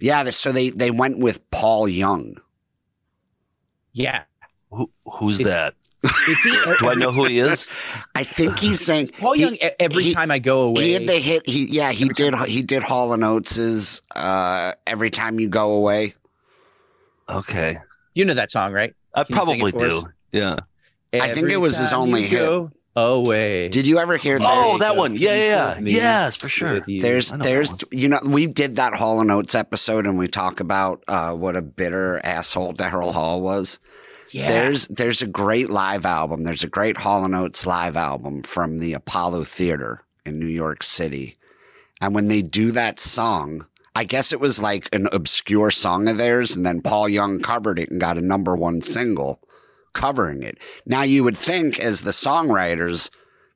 [0.00, 0.24] yeah.
[0.30, 2.36] So they they went with Paul Young.
[3.92, 4.22] yeah,
[4.70, 5.74] Who, who's Is- that?
[6.04, 7.68] Is he, Do I know who he is?
[8.14, 9.56] I think he's saying Paul he- Young?
[9.78, 11.48] every he- time I go away, He had the hit.
[11.48, 11.92] He yeah.
[11.92, 12.34] He Every did.
[12.48, 16.14] He did Hall and Oates's uh, every time you go away.
[17.28, 17.76] Okay,
[18.14, 18.94] you know that song, right?
[19.14, 20.02] I Can you sing it probably for us?
[20.02, 20.08] do.
[20.32, 20.56] Yeah.
[21.14, 22.70] I think it was his only you hit.
[22.94, 23.68] Away.
[23.68, 24.38] Did you ever hear?
[24.38, 24.46] That?
[24.50, 25.16] Oh, that one.
[25.16, 25.80] Yeah, yeah, yeah.
[25.80, 26.80] Yes, for sure.
[26.80, 30.18] There's, I know that there's, you know, we did that Hall and Oates episode, and
[30.18, 33.80] we talk about uh, what a bitter asshole Daryl Hall was.
[34.32, 34.48] Yeah.
[34.48, 36.42] There's, there's a great live album.
[36.44, 40.82] There's a great Hall and Oates live album from the Apollo Theater in New York
[40.82, 41.36] City,
[42.00, 46.16] and when they do that song, I guess it was like an obscure song of
[46.16, 49.40] theirs, and then Paul Young covered it and got a number one single
[49.92, 50.58] covering it.
[50.86, 53.10] Now you would think, as the songwriters,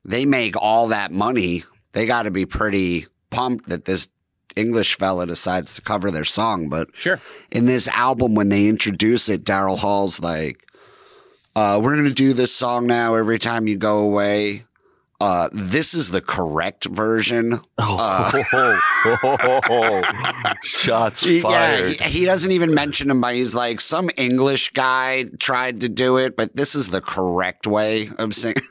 [0.05, 1.63] they make all that money.
[1.93, 4.07] They got to be pretty pumped that this
[4.55, 6.69] English fella decides to cover their song.
[6.69, 7.19] But Sure.
[7.51, 10.63] in this album, when they introduce it, Daryl Hall's like,
[11.57, 13.15] uh, "We're gonna do this song now.
[13.15, 14.63] Every time you go away."
[15.19, 17.53] Uh, this is the correct version.
[17.79, 18.29] Oh,
[20.63, 21.99] shots fired.
[21.99, 25.89] Yeah, he, he doesn't even mention him, but he's like some English guy tried to
[25.89, 28.61] do it, but this is the correct way of singing.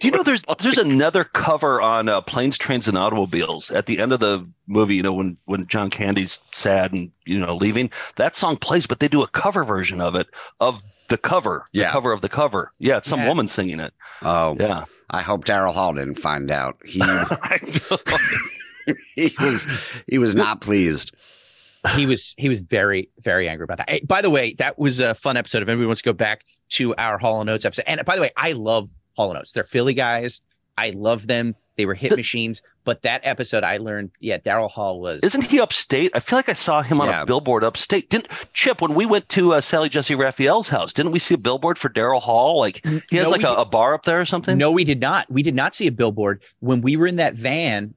[0.00, 4.00] Do you know there's there's another cover on uh, Planes, Trains, and Automobiles at the
[4.00, 4.96] end of the movie?
[4.96, 9.00] You know when when John Candy's sad and you know leaving, that song plays, but
[9.00, 10.26] they do a cover version of it
[10.60, 11.92] of the cover, the Yeah.
[11.92, 12.72] cover of the cover.
[12.78, 13.28] Yeah, it's some Yeah.
[13.28, 13.92] woman singing it.
[14.22, 16.76] Oh, Yeah, I hope Daryl Hall didn't find out.
[16.84, 17.00] He
[19.16, 19.66] he was
[20.08, 21.14] he was not pleased.
[21.94, 23.90] he was he was very very angry about that.
[23.90, 25.62] Hey, by the way, that was a fun episode.
[25.62, 28.22] If anybody wants to go back to our Hall and Oates episode, and by the
[28.22, 29.52] way, I love Hall and Oates.
[29.52, 30.42] They're Philly guys.
[30.78, 31.54] I love them.
[31.76, 32.62] They were hit The- machines.
[32.84, 35.20] But that episode, I learned, yeah, Daryl Hall was.
[35.24, 36.12] isn't he upstate?
[36.14, 37.22] I feel like I saw him on Yeah.
[37.22, 38.08] a billboard upstate.
[38.10, 40.94] Didn't Chip when we went to uh, Sally Jessy Raphael's house?
[40.94, 42.60] Didn't we see a billboard for Daryl Hall?
[42.60, 44.56] Like he has No, like a, a bar up there or something.
[44.56, 45.28] No, we did not.
[45.28, 47.94] We did not see a billboard when we were in that van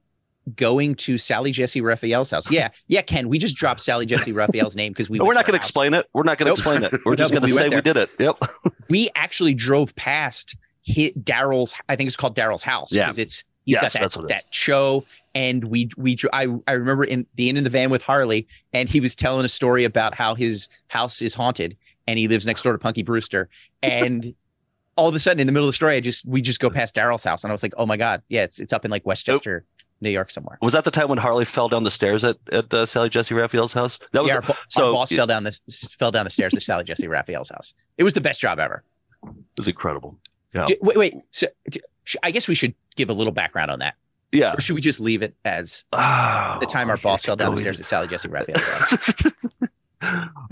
[0.56, 2.50] going to Sally Jessy Raphael's house.
[2.50, 3.28] Yeah, yeah, Ken.
[3.28, 5.18] We just dropped Sally Jessy Raphael's name because we.
[5.18, 6.06] no, we're not going to explain it.
[6.14, 6.58] We're not going to Nope.
[6.58, 7.00] explain it.
[7.06, 8.10] We're just but going to we say we did it.
[8.18, 8.38] Yep.
[8.88, 10.56] We actually drove past
[10.88, 11.74] Daryl's.
[11.88, 12.92] I think it's called Daryl's house.
[12.92, 13.10] Yeah.
[13.16, 15.04] it's he's Yes, got that, that's what that show.
[15.34, 19.00] And we we I I remember in being in the van with Harley, and he
[19.00, 21.76] was telling a story about how his house is haunted,
[22.08, 23.48] and he lives next door to Punky Brewster,
[23.82, 24.34] and.
[24.96, 26.68] All of a sudden, in the middle of the story, I just we just go
[26.68, 28.90] past Daryl's house, and I was like, "Oh my god, yeah, it's it's up in
[28.90, 29.64] like Westchester,
[30.02, 32.74] New York somewhere." Was that the time when Harley fell down the stairs at at
[32.74, 33.98] uh, Sally Jessy Raphael's house?
[34.12, 35.58] That was yeah, our, bo- so- our boss fell down the
[35.98, 37.72] fell down the stairs at Sally Jessy Raphael's house.
[37.96, 38.82] It was the best job ever.
[39.24, 40.18] it was incredible.
[40.54, 40.64] Yeah.
[40.66, 41.14] D- wait, wait.
[41.32, 43.94] So, d- sh- I guess we should give a little background on that,
[44.32, 44.54] Yeah.
[44.54, 47.60] or should we just leave it as Oh, the time our boss fell down the
[47.60, 48.28] stairs at Sally Jessy?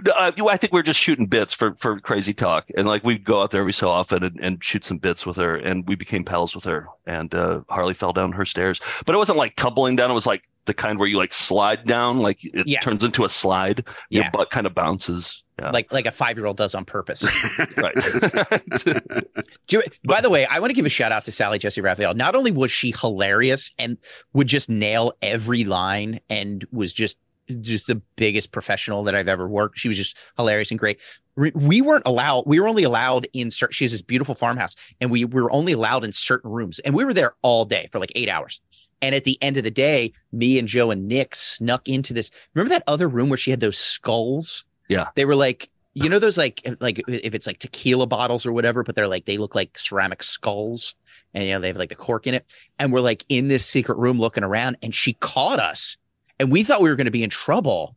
[0.04, 3.24] No, uh, I think we're just shooting bits for for crazy talk, and like we'd
[3.24, 5.94] go out there every so often and, and shoot some bits with her, and we
[5.94, 6.86] became pals with her.
[7.06, 10.10] And uh, Harley fell down her stairs, but it wasn't like tumbling down.
[10.10, 12.80] It was like the kind where you like slide down, like it Yeah.
[12.80, 13.86] turns into a slide.
[14.10, 14.30] Your Yeah.
[14.30, 15.42] butt kind of bounces.
[15.58, 17.24] Yeah, like like a five year old does on purpose.
[17.78, 17.94] right.
[19.68, 19.82] Do.
[20.04, 22.14] By the way, I want to give a shout out to Sally Jessy Raphael.
[22.14, 23.98] Not only was she hilarious and
[24.32, 27.18] would just nail every line and was just
[27.60, 29.78] just the biggest professional that I've ever worked.
[29.78, 30.98] She was just hilarious and great.
[31.36, 32.44] We we weren't allowed.
[32.46, 33.72] We were only allowed in certain.
[33.72, 37.04] She has this beautiful farmhouse, and we were only allowed in certain rooms, and we
[37.04, 38.60] were there all day for like eight hours.
[39.00, 42.30] And at the end of the day, me and Joe and Nick snuck into this.
[42.54, 44.64] Remember that other room where she had those skulls?
[44.88, 45.08] Yeah.
[45.14, 45.70] They were like,
[46.02, 49.24] you know, those like like if it's like tequila bottles or whatever, but they're like
[49.24, 50.94] they look like ceramic skulls,
[51.34, 52.46] and you know they have like the cork in it.
[52.78, 55.96] And we're like in this secret room looking around, and she caught us,
[56.38, 57.96] and we thought we were going to be in trouble.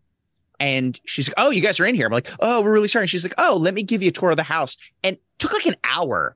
[0.59, 3.03] And she's like, "Oh, you guys are in here." I'm like, "Oh, we're really sorry."
[3.03, 5.53] And she's like, "Oh, let me give you a tour of the house." And took
[5.53, 6.35] like an hour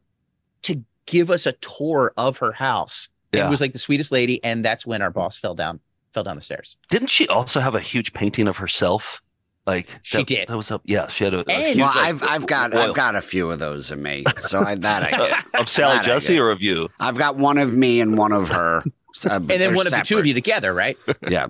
[0.63, 3.09] to give us a tour of her house.
[3.33, 3.47] And Yeah.
[3.47, 5.79] It was like the sweetest lady, and that's when our boss fell down
[6.13, 6.77] fell down the stairs.
[6.89, 9.21] Didn't she also have a huge painting of herself?
[9.67, 10.47] Like She that- did.
[10.47, 10.81] That was up.
[10.85, 12.81] Yeah, she had a, a And- huge, Well, like, I've I've got oil.
[12.81, 15.59] I've got a few of those in me, so I, that I get.
[15.61, 16.89] of Sally That Jesse or of you.
[16.99, 19.91] I've got one of me and one of her, So, and then they're one of
[19.93, 20.97] the two of you together, right?
[21.29, 21.47] Yeah,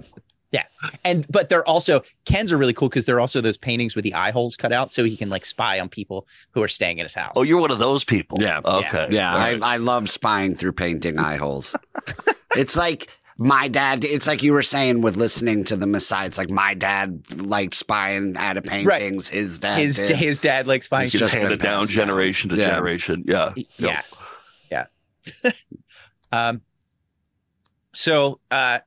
[0.52, 0.64] Yeah.
[1.04, 4.14] And but they're also Ken's are really cool because they're also those paintings with the
[4.14, 7.04] eye holes cut out, so he can like spy on people who are staying at
[7.04, 7.34] his house.
[7.36, 8.38] Oh, you're one of those people.
[8.40, 8.62] Yeah.
[8.64, 9.08] Okay.
[9.12, 9.34] yeah.
[9.34, 9.62] All right.
[9.62, 11.76] I, I love spying through painting eye holes.
[12.56, 14.04] it's like my dad.
[14.06, 16.26] It's like you were saying with listening to the Messiah.
[16.26, 19.28] It's like my dad liked spying out of paintings.
[19.30, 20.12] His dad his did.
[20.16, 21.06] his dad like spying.
[21.06, 22.08] It's It's just just handed down passed down.
[22.08, 22.70] generation to Yeah.
[22.70, 23.24] generation.
[23.28, 23.54] Yeah.
[23.78, 24.02] yeah
[24.72, 24.86] yeah
[26.32, 26.62] um
[27.94, 28.80] so uh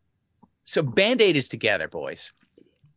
[0.65, 2.33] so band-aid is together boys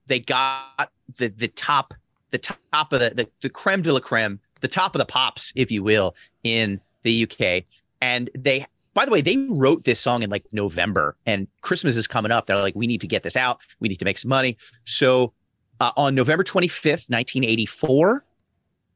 [0.07, 1.93] they got the the top
[2.31, 5.51] the top of the, the the creme de la creme the top of the pops
[5.55, 7.63] if you will in the uk
[8.01, 12.07] and they by the way they wrote this song in like november and christmas is
[12.07, 12.47] coming up.
[12.47, 13.59] They're like we need to get this out.
[13.79, 14.57] We need to make some money.
[14.85, 15.33] So
[15.79, 18.25] uh, on november 25th 1984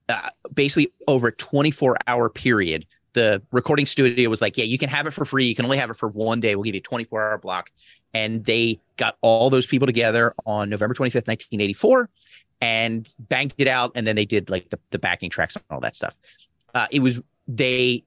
[0.07, 4.89] uh, basically over a 24 hour period the recording studio was like yeah you can
[4.89, 5.45] have it for free.
[5.45, 6.55] You can only have it for one day.
[6.55, 7.71] We'll give you a 24 hour block.
[8.13, 12.09] And they got all those people together on november 25th 1984
[12.61, 15.79] and banged it out and then they did like the, the backing tracks and all
[15.81, 16.17] that stuff.
[16.73, 18.03] Uh, it was they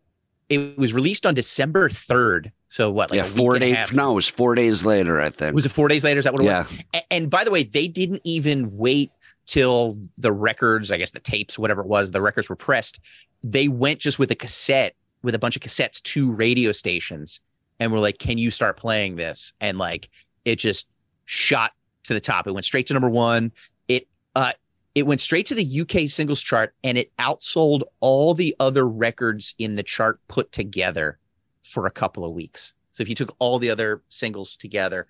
[0.48, 3.10] it was released on december 3rd So what?
[3.10, 3.92] Like yeah, four days.
[3.92, 5.20] No, it was four days later.
[5.20, 5.54] I think.
[5.54, 6.18] Was it four days later?
[6.18, 6.78] Is that what it yeah, was?
[6.94, 9.10] A- And by the way, they didn't even wait
[9.46, 13.00] till the records, I guess the tapes, whatever it was, the records were pressed.
[13.42, 17.40] They went just with a cassette, with a bunch of cassettes to radio stations
[17.80, 19.54] and were like, can you start playing this?
[19.60, 20.10] And like,
[20.44, 20.86] it just
[21.24, 21.72] shot
[22.04, 22.46] to the top.
[22.46, 23.52] It went straight to number one.
[23.88, 24.52] It, uh,
[24.98, 29.54] it went straight to the UK singles chart and it outsold all the other records
[29.58, 31.18] in the chart put together
[31.62, 32.72] for a couple of weeks.
[32.92, 35.06] So if you took all the other singles together,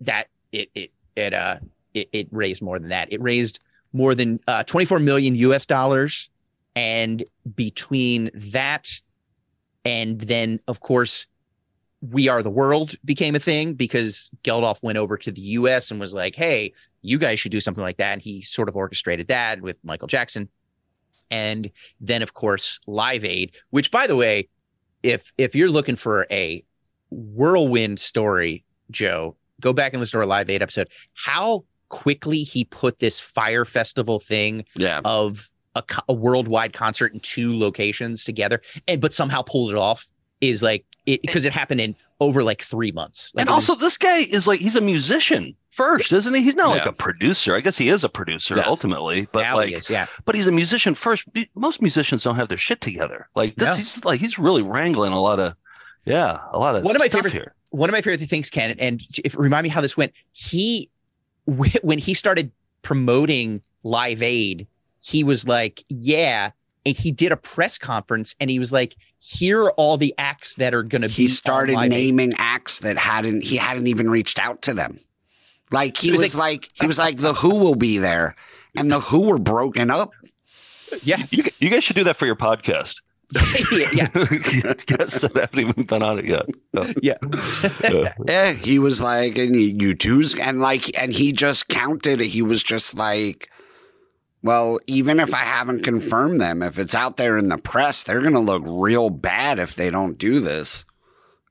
[0.00, 1.58] that it it it uh
[1.92, 3.12] it, it raised more than that.
[3.12, 3.60] It raised
[3.92, 6.30] more than uh, 24 million US dollars,
[6.74, 7.22] and
[7.54, 8.90] between that
[9.84, 11.26] and then of course
[12.10, 16.00] we are the world became a thing because Geldof went over to the US and
[16.00, 19.28] was like, "Hey, you guys should do something like that." And he sort of orchestrated
[19.28, 20.48] that with Michael Jackson.
[21.30, 24.48] And then of course Live Aid, which by the way,
[25.02, 26.64] if if you're looking for a
[27.10, 30.88] whirlwind story, Joe, go back and listen to our Live Aid episode.
[31.14, 35.00] How quickly he put this fire festival thing yeah.
[35.04, 40.10] of a, a worldwide concert in two locations together, and but somehow pulled it off
[40.40, 43.32] is like it because it happened in over like three months.
[43.34, 46.42] Like and it was- also, this guy is like he's a musician first, isn't he?
[46.42, 47.54] He's not like a producer.
[47.54, 48.66] I guess he is a producer Yes.
[48.66, 51.26] ultimately, but now like, is, yeah, but he's a musician first.
[51.54, 53.28] Most musicians don't have their shit together.
[53.34, 53.74] Like this, No.
[53.76, 55.54] he's like he's really wrangling a lot of,
[56.04, 57.54] yeah, a lot of One of my stuff favorite- here.
[57.70, 60.12] one of my favorite things, Ken, and if remind me how this went.
[60.32, 60.88] He
[61.44, 62.50] when he started
[62.82, 64.66] promoting Live Aid,
[65.02, 66.50] he was like, "Yeah,"
[66.86, 70.54] and he did a press conference, and he was like, "Here are all the acts
[70.56, 73.88] that are going to be." He started Live Aid." naming acts that hadn't he hadn't
[73.88, 74.98] even reached out to them.
[75.72, 78.36] Like he It was was, like, he was like the Who will be there,
[78.76, 80.12] and the Who were broken up.
[81.02, 83.02] Yeah, You, you guys should do that for your podcast.
[83.72, 86.46] yeah, yes, that haven't even been on it yet.
[86.72, 87.16] So, yeah.
[87.82, 88.12] yeah.
[88.24, 92.20] Yeah, he was like, and you, you two's, and like, and he just counted.
[92.20, 93.50] He was just like,
[94.46, 98.22] well, even if I haven't confirmed them, if it's out there in the press, they're
[98.22, 100.84] gonna look real bad if they don't do this.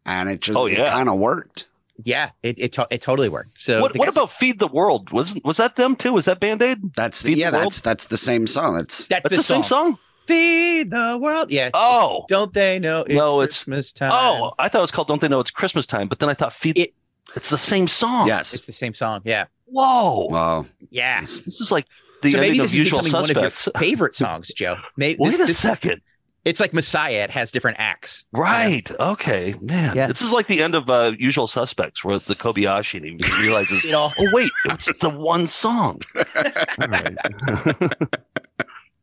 [0.05, 0.91] And it just, Oh, it yeah.
[0.91, 1.67] kind of worked.
[2.03, 3.61] yeah, it it, to- it totally worked.
[3.61, 5.11] So What, what guys- about Feed the World?
[5.11, 6.13] Was was that them too?
[6.13, 6.93] Was that Band Aid?
[6.95, 7.63] That's the, Feed the yeah, World?
[7.65, 8.75] that's that's the same song.
[8.75, 9.97] That's that's, That's this the same song.
[10.27, 11.51] Feed the world.
[11.51, 11.69] Yeah.
[11.75, 14.09] Oh, Don't they know it's No, it's- Christmas time?
[14.11, 16.33] oh, I thought it was called "Don't They Know It's Christmas Time," but then I
[16.33, 16.93] thought "Feed." It-
[17.35, 18.27] it's the same song.
[18.27, 18.53] yes.
[18.53, 19.21] it's the same song.
[19.25, 19.45] Yeah.
[19.65, 20.27] Whoa.
[20.29, 21.19] Well, Yeah.
[21.21, 21.85] This is like
[22.25, 23.37] the so maybe this is becoming Suspects.
[23.37, 24.75] one of your favorite songs, Joe.
[24.97, 26.01] Maybe Wait this, a this- second.
[26.43, 27.23] it's like Messiah.
[27.23, 28.25] It has different acts.
[28.33, 28.89] Right.
[28.99, 29.55] Okay.
[29.61, 29.95] Man.
[29.95, 30.07] Yeah.
[30.07, 33.83] This is like the end of uh, Usual Suspects, where the Kobayashi and he realizes,
[33.83, 36.01] You know, oh wait, it's the one song.
[36.15, 36.87] All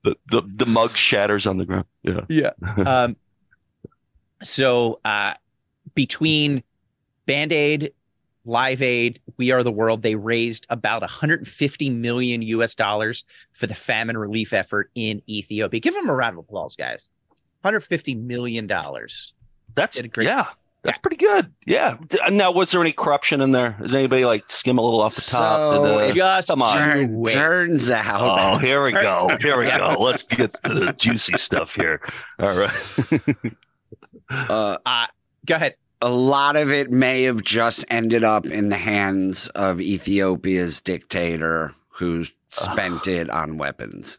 [0.04, 1.84] the, the the mug shatters on the ground.
[2.02, 2.20] Yeah.
[2.28, 2.50] Yeah.
[2.84, 3.16] um,
[4.42, 5.34] so uh,
[5.94, 6.62] between
[7.26, 7.92] Band Aid,
[8.44, 13.74] Live Aid, We Are the World, they raised about 150 million US dollars for the
[13.74, 15.80] famine relief effort in Ethiopia.
[15.80, 17.10] Give them a round of applause, guys.
[17.62, 19.32] 150 million dollars.
[19.74, 20.46] That's Did a great- yeah.
[20.84, 21.52] That's pretty good.
[21.64, 21.96] Yeah.
[22.28, 23.76] Now, was there any corruption in there?
[23.80, 25.56] Did anybody like skim a little off the top?
[25.76, 26.76] So Did, uh, Just come on.
[26.76, 29.28] turn, turns out, Oh, here we go.
[29.40, 29.94] Here we go.
[30.00, 32.00] Let's get to the juicy stuff here.
[32.40, 33.08] All right.
[34.28, 35.06] uh, Uh,
[35.46, 35.76] go ahead.
[36.02, 41.72] A lot of it may have just ended up in the hands of Ethiopia's dictator
[41.88, 44.18] who spent it on weapons.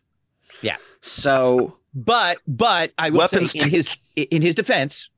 [0.62, 0.78] Yeah.
[1.02, 5.10] So But but I will Weapons say in his in his defense,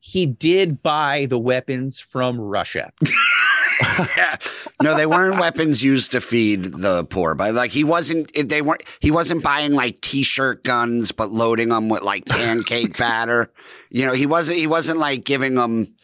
[0.00, 2.92] he did buy the weapons from Russia.
[4.16, 4.36] yeah,
[4.82, 7.34] no, they weren't weapons used to feed the poor.
[7.34, 8.82] But like he wasn't, they weren't.
[9.00, 13.52] He wasn't buying like t-shirt guns, but loading them with like pancake batter.
[13.90, 14.58] You know, he wasn't.
[14.58, 15.94] He wasn't like giving them.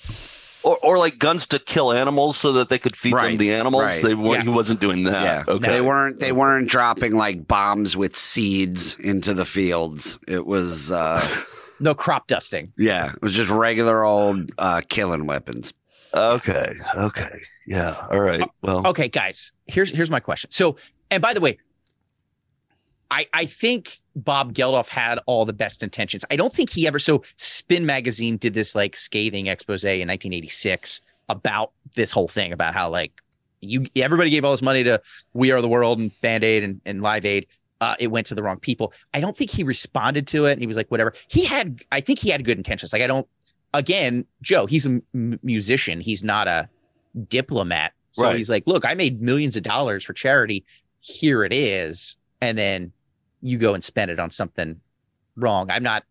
[0.63, 3.83] or, or like guns to kill animals so that they could feed them the animals.
[3.83, 4.03] right.
[4.03, 4.43] They weren't, Yeah.
[4.43, 5.23] He wasn't doing that.
[5.23, 5.69] Yeah, Okay.
[5.69, 6.21] they weren't.
[6.21, 10.19] They weren't dropping like bombs with seeds into the fields.
[10.29, 10.91] It was.
[10.91, 11.27] uh
[11.83, 12.71] No crop dusting.
[12.77, 15.73] Yeah, it was just regular old uh killing weapons.
[16.13, 16.73] Okay.
[16.95, 17.41] Okay.
[17.71, 18.05] Yeah.
[18.11, 18.43] All right.
[18.63, 18.85] Well.
[18.89, 20.51] Okay, guys, here's here's my question.
[20.51, 20.77] So,
[21.09, 21.57] and by the way,
[23.13, 26.25] I I think Bob Geldof had all the best intentions.
[26.33, 26.99] I don't think he ever.
[26.99, 32.75] So, Spin Magazine did this like scathing expose in 1986 about this whole thing about
[32.75, 33.13] how like
[33.61, 35.01] you everybody gave all this money to
[35.33, 37.47] We Are the World and Band Aid and, and Live Aid.
[37.81, 38.93] Uh, it went to the wrong people.
[39.15, 40.53] I don't think he responded to it.
[40.55, 41.15] And he was like, whatever.
[41.29, 42.93] He had, I think he had good intentions.
[42.93, 43.27] Like, I don't,
[43.73, 45.99] again, Joe, he's a m- musician.
[45.99, 46.69] He's not a
[47.29, 47.93] diplomat.
[48.13, 48.37] So Right.
[48.37, 50.65] he's like, look, I made millions of dollars for charity.
[51.01, 52.17] Here it is.
[52.41, 52.93] And then
[53.41, 54.81] you go and spend it on something
[55.37, 55.71] wrong.
[55.71, 56.05] I'm not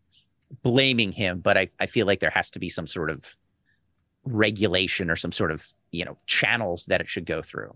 [0.63, 3.35] blaming him, but I, I feel like there has to be some sort of
[4.23, 7.75] regulation or some sort of you know channels that it should go through.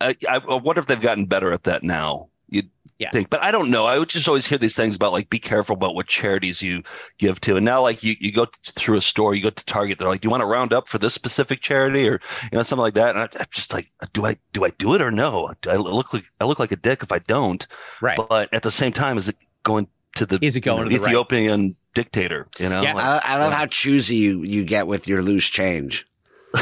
[0.00, 2.28] I, I wonder if they've gotten better at that now.
[2.48, 3.10] You'd Yeah.
[3.10, 3.86] think, but I don't know.
[3.86, 6.82] I would just always hear these things about like be careful about what charities you
[7.18, 7.56] give to.
[7.56, 10.20] And now, like you, you go through a store, you go to Target, they're like,
[10.22, 12.20] "Do you want to round up for this specific charity or
[12.50, 14.94] you know something like that?" And I, I'm just like, "Do I do I do
[14.94, 15.52] it or no?
[15.62, 17.66] Do I look like I look like a dick if I don't?"
[18.00, 18.18] Right.
[18.28, 19.86] But at the same time, is it going
[20.16, 21.08] to the Is it going you know, to the right?
[21.10, 22.48] Ethiopian dictator?
[22.58, 22.94] You know, Yeah.
[22.94, 26.06] Like, I, I love how choosy you, you get with your loose change.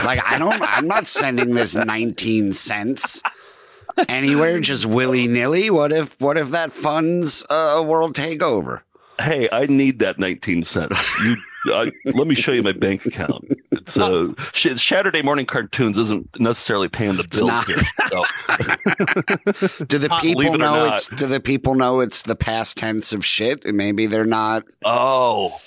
[0.04, 3.22] Like I don't, I'm not sending this 19 cents
[4.08, 5.70] anywhere just willy nilly.
[5.70, 8.80] What if, what if that funds a world takeover?
[9.18, 10.94] hey, I need that 19 cents.
[11.24, 11.36] You,
[11.74, 13.50] I, let me show you my bank account.
[13.72, 17.66] It's uh, sh- Saturday morning cartoons isn't necessarily paying the bill not.
[17.66, 17.78] here.
[18.10, 18.24] So,
[19.86, 21.08] Do the Uh, people it know it's?
[21.08, 24.64] Do the people know it's the past tense of shit, and maybe they're not?
[24.84, 25.58] oh,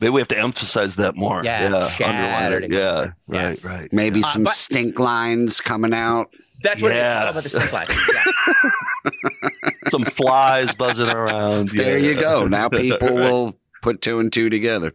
[0.00, 1.44] maybe we have to emphasize that more.
[1.44, 3.10] Yeah, underline Yeah.
[3.30, 3.46] Yeah.
[3.48, 3.92] right, right.
[3.92, 6.30] Maybe Uh, some but- stink lines coming out.
[6.64, 6.96] That's what Yeah.
[6.96, 7.12] it is.
[7.12, 7.86] It's all about the stink line.
[8.14, 9.90] Yeah.
[9.90, 11.68] Some flies buzzing around.
[11.70, 12.08] There Yeah.
[12.14, 12.46] you go.
[12.46, 13.14] Now people Right.
[13.14, 14.92] will put two and two together.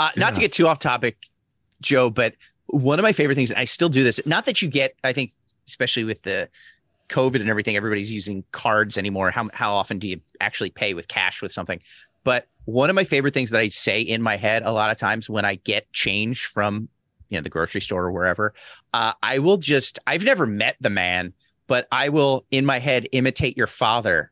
[0.00, 1.16] Uh, not to get too off topic,
[1.82, 2.34] Joe, but
[2.66, 4.18] one of my favorite things, and I still do this.
[4.26, 5.32] Not that you get, I think,
[5.68, 6.48] especially with the
[7.10, 9.30] COVID and everything, everybody's using cards anymore.
[9.30, 11.80] How how often do you actually pay with cash with something?
[12.24, 14.96] But one of my favorite things that I say in my head a lot of
[14.98, 16.88] times when I get change from
[17.34, 18.54] you know the grocery store or wherever,
[18.94, 21.32] uh, I will just I've never met the man,
[21.66, 24.30] but I will in my head imitate your father.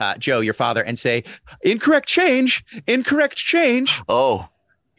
[0.00, 1.24] Uh, Joe, your father, and say,
[1.62, 4.00] incorrect change, incorrect change.
[4.08, 4.48] Oh,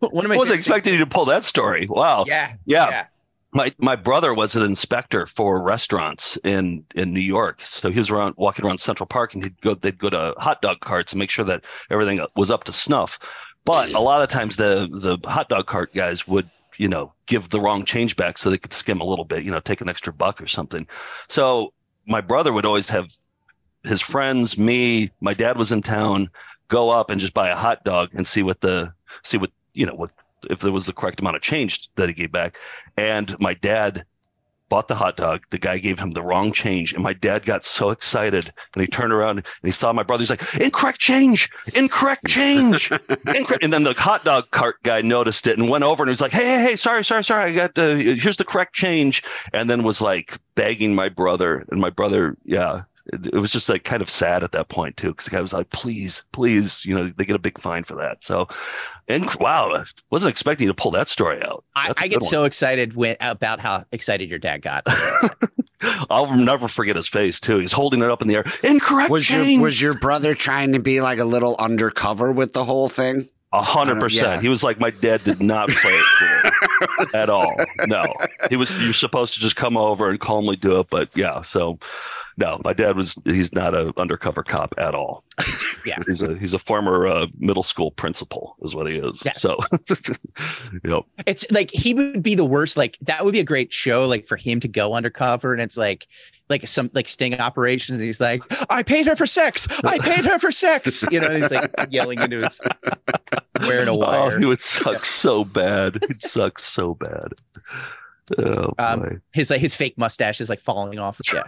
[0.00, 1.86] One of my I wasn't expecting you to pull that story.
[1.88, 2.24] Wow.
[2.26, 2.90] Yeah, Yeah.
[2.90, 3.06] yeah.
[3.54, 7.62] My my brother was an inspector for restaurants in in New York.
[7.62, 10.60] So he was around walking around Central Park and he'd go they'd go to hot
[10.60, 13.18] dog carts and make sure that everything was up to snuff.
[13.68, 16.48] But a lot of times the the hot dog cart guys would,
[16.78, 19.50] you know, give the wrong change back so they could skim a little bit, you
[19.50, 20.86] know, take an extra buck or something.
[21.28, 21.74] So
[22.06, 23.12] my brother would always have
[23.84, 26.30] his friends, me, my dad was in town,
[26.68, 28.90] go up and just buy a hot dog and see what the
[29.22, 30.12] see what, you know, what
[30.48, 32.56] if there was the correct amount of change that he gave back.
[32.96, 34.06] And my dad
[34.68, 35.44] bought the hot dog.
[35.50, 36.92] The guy gave him the wrong change.
[36.92, 38.52] And my dad got so excited.
[38.74, 40.22] And he turned around and he saw my brother.
[40.22, 42.90] He's like, incorrect change, incorrect change.
[43.34, 43.62] Incorrect.
[43.62, 46.32] And then the hot dog cart guy noticed it and went over and was like,
[46.32, 47.52] hey, hey, hey, sorry, sorry, sorry.
[47.52, 49.22] I got, uh, here's the correct change.
[49.52, 51.64] And then was like begging my brother.
[51.70, 52.82] And my brother, yeah,
[53.12, 55.14] it, it was just like kind of sad at that point too.
[55.14, 57.94] Cause the guy was like, please, please, you know, they get a big fine for
[57.96, 58.22] that.
[58.24, 58.48] So,
[59.08, 61.64] and wow, I wasn't expecting you to pull that story out.
[61.74, 62.30] I, That's a I good get one.
[62.30, 64.86] so excited when about how excited your dad got.
[66.10, 67.58] I'll never forget his face too.
[67.58, 68.44] He's holding it up in the air.
[68.62, 69.52] Incorrect Was change.
[69.52, 73.28] your was your brother trying to be like a little undercover with the whole thing?
[73.52, 74.42] A hundred uh, percent.
[74.42, 76.37] He was like, my dad did not play it cool
[77.14, 77.54] at all.
[77.86, 78.02] No,
[78.50, 78.82] he was.
[78.82, 81.42] You're supposed to just come over and calmly do it, but yeah.
[81.42, 81.78] So,
[82.36, 83.16] no, my dad was.
[83.24, 85.24] He's not a undercover cop at all.
[85.86, 86.00] Yeah.
[86.06, 89.22] he's a he's a former uh, middle school principal, is what he is.
[89.24, 89.40] Yes.
[89.40, 89.58] So,
[90.84, 91.04] yep.
[91.26, 92.76] it's like he would be the worst.
[92.76, 95.78] Like that would be a great show, like for him to go undercover, and it's
[95.78, 96.06] like
[96.48, 99.66] like some like sting operation, and he's like, "I paid her for sex.
[99.84, 102.60] I paid her for sex." You know, he's like yelling into his
[103.60, 104.38] wearing a Oh, wire.
[104.38, 105.96] he would suck so bad.
[106.08, 107.32] it sucks so bad.
[108.38, 108.72] Oh.
[108.78, 111.20] Um, his like his fake mustache is like falling off.
[111.32, 111.44] Yeah.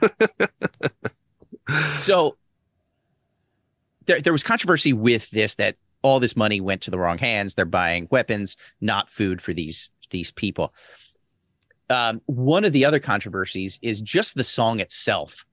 [2.01, 2.37] so
[4.07, 7.55] there there was controversy with this that all this money went to the wrong hands.
[7.55, 10.73] They're buying weapons, not food for these these people.
[11.91, 15.45] Um, one of the other controversies is just the song itself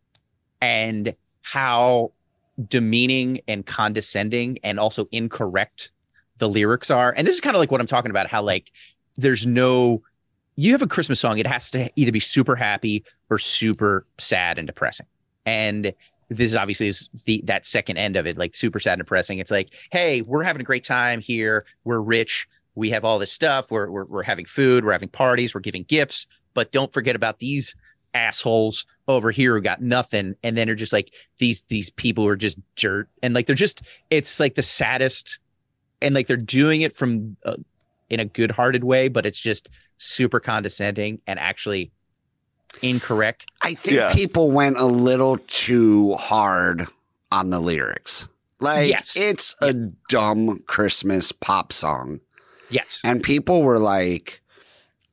[0.61, 2.11] and how
[2.67, 5.91] demeaning and condescending and also incorrect
[6.37, 7.13] the lyrics are.
[7.17, 8.71] And this is kind of like what I'm talking about how like
[9.17, 10.03] there's no
[10.57, 14.57] you have a Christmas song, it has to either be super happy or super sad
[14.57, 15.05] and depressing.
[15.45, 15.93] And
[16.29, 19.39] this obviously is the that second end of it, like super sad and depressing.
[19.39, 21.65] It's like, hey, we're having a great time here.
[21.85, 22.47] We're rich.
[22.77, 23.71] We have all this stuff.
[23.71, 24.85] We're we're, we're having food.
[24.85, 25.53] We're having parties.
[25.53, 26.27] We're giving gifts.
[26.53, 27.75] But don't forget about these
[28.13, 30.35] assholes over here who got nothing.
[30.43, 33.09] And then they're just like these these people who are just dirt.
[33.23, 35.39] And like they're just it's like the saddest.
[36.01, 37.55] And like they're doing it from uh,
[38.09, 41.91] in a good-hearted way, but it's just super condescending and actually
[42.81, 43.47] incorrect.
[43.61, 44.13] I think Yeah.
[44.13, 46.83] people went a little too hard
[47.31, 48.29] on the lyrics.
[48.59, 49.13] Like Yes.
[49.15, 49.73] it's a
[50.09, 52.19] dumb Christmas pop song.
[52.69, 53.01] Yes.
[53.03, 54.41] And people were like,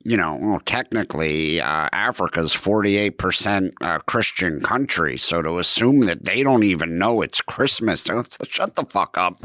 [0.03, 5.17] you know, well, technically, uh, Africa's 48% uh, Christian country.
[5.17, 8.03] So to assume that they don't even know it's Christmas,
[8.47, 9.43] shut the fuck up.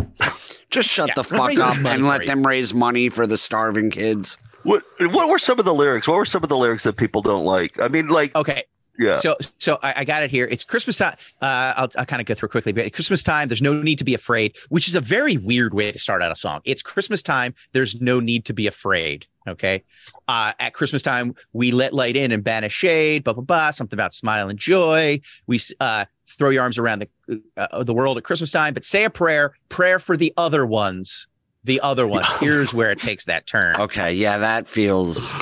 [0.71, 3.91] Just shut Yeah, the fuck up and for let them raise money for the starving
[3.91, 4.37] kids.
[4.63, 6.07] What what were some of the lyrics?
[6.07, 7.81] What were some of the lyrics that people don't like?
[7.81, 8.65] I mean, like, Okay,
[9.01, 10.47] yeah, So, so I, I got it here.
[10.47, 11.17] It's Christmas time.
[11.41, 12.73] Uh, I'll, I'll kind of go through quickly.
[12.73, 15.75] But at Christmas time, there's no need to be afraid, which is a very weird
[15.75, 16.61] way to start out a song.
[16.65, 17.55] It's Christmas time.
[17.73, 19.27] There's no need to be afraid.
[19.49, 19.83] Okay.
[20.29, 23.25] Uh, at Christmas time, we let light in and banish shade.
[23.25, 23.71] Blah blah blah.
[23.71, 25.21] Something about smile and joy.
[25.47, 28.75] We uh, throw your arms around the uh, the world at Christmas time.
[28.75, 29.55] But say a prayer.
[29.71, 31.27] Prayer for the other ones.
[31.65, 32.27] The other ones.
[32.41, 33.77] Here's where it takes that turn.
[33.77, 34.13] Okay.
[34.15, 35.33] Yeah, that feels.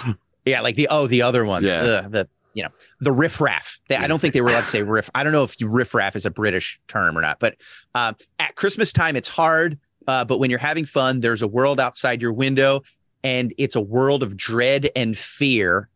[0.45, 1.67] Yeah, like the oh, the other ones.
[1.67, 1.83] Yeah.
[1.83, 2.29] Ugh, the
[2.59, 3.79] you know the riffraff.
[3.89, 5.09] They, I don't think they were allowed to say riff.
[5.15, 7.39] I don't know if you riffraff is a British term or not.
[7.39, 7.55] But
[7.95, 9.79] um, at Christmas time, it's hard.
[10.09, 12.83] Uh, but when you're having fun, there's a world outside your window,
[13.23, 15.89] and it's a world of dread and fear.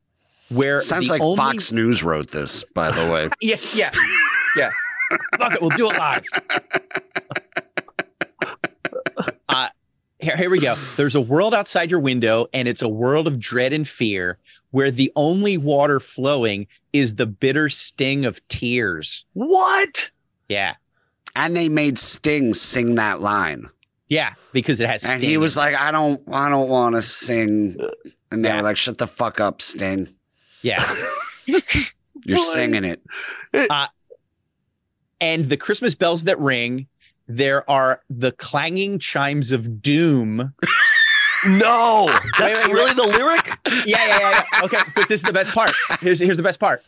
[0.51, 3.29] Where Sounds like only- Fox News wrote this, by the way.
[3.43, 3.91] Yeah, yeah,
[4.57, 4.71] yeah.
[5.39, 6.23] Fuck it, we'll do it live.
[9.49, 9.69] Uh,
[10.21, 10.75] here, here we go.
[10.97, 14.39] There's a world outside your window, and it's a world of dread and fear
[14.73, 19.25] where the only water flowing is the bitter sting of tears.
[19.35, 20.11] what?
[20.49, 20.75] Yeah.
[21.37, 23.67] and they made Sting sing that line.
[24.09, 24.35] Yeah.
[24.53, 25.03] Because it has.
[25.05, 27.77] And he was like, I don't I don't want to sing.
[28.31, 28.57] And they Yeah.
[28.57, 30.09] were like, shut the fuck up, Sting.
[30.61, 30.83] Yeah.
[32.27, 33.01] You're singing it.
[33.55, 33.87] Uh,
[35.21, 36.87] and the Christmas bells that ring,
[37.29, 40.53] there are the clanging chimes of doom.
[41.47, 42.07] No,
[42.39, 42.73] that's wait, wait.
[42.75, 43.49] really the lyric.
[43.87, 44.65] yeah, yeah, yeah, yeah.
[44.65, 45.73] Okay, but this is the best part.
[46.01, 46.83] Here's here's the best part.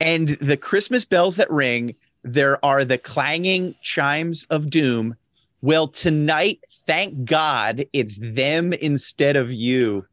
[0.00, 1.94] And the Christmas bells that ring,
[2.24, 5.16] there are the clanging chimes of doom.
[5.62, 10.06] Well, tonight, thank God, it's them instead of you.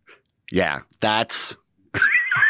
[0.51, 1.55] Yeah, that's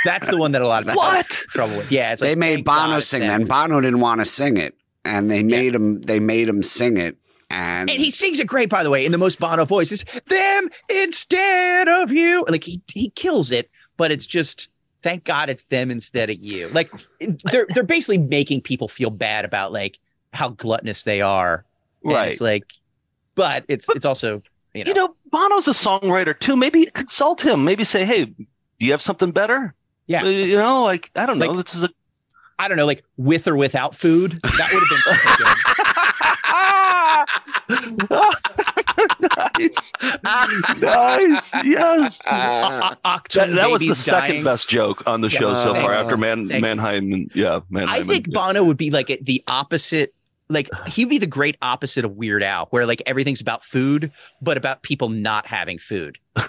[0.06, 1.28] That's the one that a lot of people What?
[1.28, 1.92] trouble with.
[1.92, 3.40] Yeah, it's they like, made thank God Bono sing that.
[3.40, 4.76] And Bono didn't want to sing it,
[5.06, 6.02] and they made him.
[6.02, 7.18] They made him sing it,
[7.50, 9.92] and, And he sings it great, by the way, in the most Bono voice.
[9.92, 12.46] It's them instead of you.
[12.48, 14.70] Like he he kills it, but it's just
[15.02, 16.68] thank God it's them instead of you.
[16.70, 16.92] Like
[17.46, 20.00] they're they're basically making people feel bad about like
[20.34, 21.64] how gluttonous they are.
[22.04, 22.32] And Right.
[22.32, 22.66] It's like,
[23.36, 24.42] but it's it's also
[24.74, 26.56] you know, You know, Bono's a songwriter too.
[26.56, 27.64] Maybe consult him.
[27.64, 28.46] Maybe say, hey, do
[28.80, 29.74] you have something better?
[30.06, 30.24] Yeah.
[30.24, 31.48] Uh, You know, like I don't know.
[31.48, 31.90] Like- this is a
[32.60, 34.32] I don't know, like with or without food.
[34.44, 35.48] That would have been.
[37.70, 38.60] nice,
[40.82, 42.22] nice, yes.
[42.26, 44.44] Uh, That, that was the babies second dying.
[44.44, 46.62] best joke on the show so far after Man Thank.
[46.62, 47.94] Manheim yeah, Manheim.
[47.94, 50.14] I and- think Bono would be like the opposite.
[50.50, 54.56] Like he'd be the great opposite of Weird Al, where like everything's about food, but
[54.56, 56.18] about people not having food.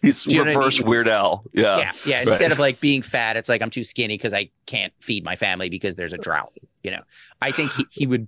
[0.00, 0.88] he's Do you know what I reverse mean?
[0.88, 1.44] Weird Al.
[1.52, 1.76] Yeah.
[1.78, 2.16] yeah, yeah.
[2.20, 2.28] right.
[2.28, 5.36] Instead of like being fat, it's like I'm too skinny because I can't feed my
[5.36, 6.54] family because there's a drought.
[6.82, 7.02] You know,
[7.42, 8.26] I think he, he would.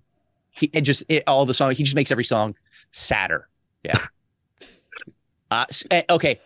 [0.59, 1.75] He and just it, all the song.
[1.75, 2.55] He just makes every song
[2.93, 3.49] sadder.
[3.85, 4.07] Yeah.
[5.51, 6.41] uh, eh, okay.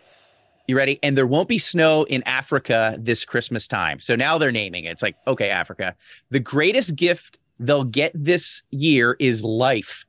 [0.67, 0.99] You ready?
[1.03, 3.99] And there won't be snow in Africa this Christmas time.
[3.99, 4.91] So now they're naming it.
[4.91, 5.93] It's like, okay, Africa.
[6.29, 10.05] The greatest gift they'll get this year is life.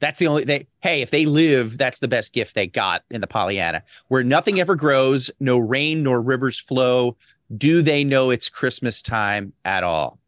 [0.00, 3.20] That's the only they hey, if they live, that's the best gift they got in
[3.20, 3.84] the Pollyanna.
[4.08, 7.16] Where nothing ever grows, no rain nor rivers flow.
[7.56, 10.18] Do they know it's Christmas time at all?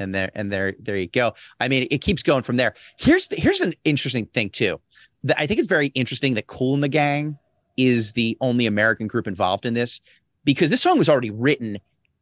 [0.00, 1.34] And there and there there you go.
[1.60, 2.74] I mean, it keeps going from there.
[2.98, 4.80] Here's the, here's an interesting thing too.
[5.24, 7.38] That I think it's very interesting that Kool and the Gang
[7.76, 10.00] is the only American group involved in this
[10.44, 11.78] because this song was already written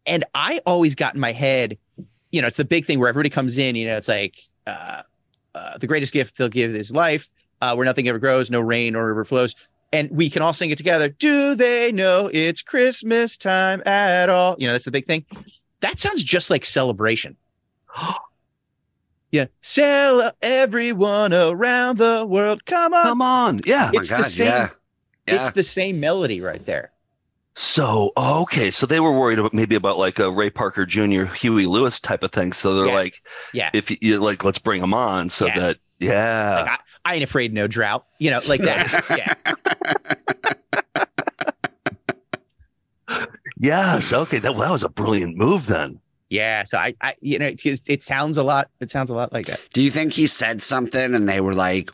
[0.09, 1.77] and I always got in my head,
[2.33, 5.03] you know, it's the big thing where everybody comes in, you know, it's like uh,
[5.55, 8.97] uh, the greatest gift they'll give is life, uh, where nothing ever grows, no rain
[8.97, 9.55] or river flows.
[9.93, 11.09] And we can all sing it together.
[11.09, 14.57] Do they know it's Christmas time at all?
[14.59, 15.25] You know, that's the big thing.
[15.81, 17.37] That sounds just like celebration.
[19.33, 19.47] yeah.
[19.63, 22.65] Sell everyone around the world.
[22.67, 23.05] Come on.
[23.05, 23.61] Come on.
[23.65, 23.91] Yeah.
[23.95, 24.69] oh it's the same- yeah,
[25.27, 25.35] yeah.
[25.35, 26.93] It's the same melody right there.
[27.55, 31.67] So okay, so they were worried about maybe about like a Ray Parker Jr., Huey
[31.67, 32.53] Lewis type of thing.
[32.53, 32.95] So they're Yeah.
[32.95, 33.15] like,
[33.53, 33.71] Yeah.
[33.73, 35.59] if you- you like, let's bring them on so Yeah.
[35.59, 36.61] that yeah.
[36.61, 38.07] Like, I, I ain't afraid of no drought.
[38.19, 39.05] You know, like that.
[43.09, 43.15] yeah.
[43.59, 44.13] yes.
[44.13, 44.39] Okay.
[44.39, 46.01] That, well, that was a brilliant move then.
[46.31, 46.65] Yeah.
[46.65, 48.71] So I, I you know, it, it sounds a lot.
[48.81, 49.61] It sounds a lot like that.
[49.73, 51.91] Do you think he said something and they were like,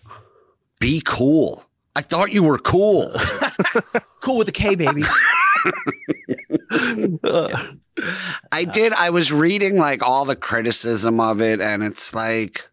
[0.81, 1.65] "Be cool"?
[1.97, 3.15] I thought you were cool.
[4.25, 5.03] Cool with the K, baby.
[8.51, 8.95] I did.
[8.95, 12.67] I was reading like all the criticism of it, and it's like,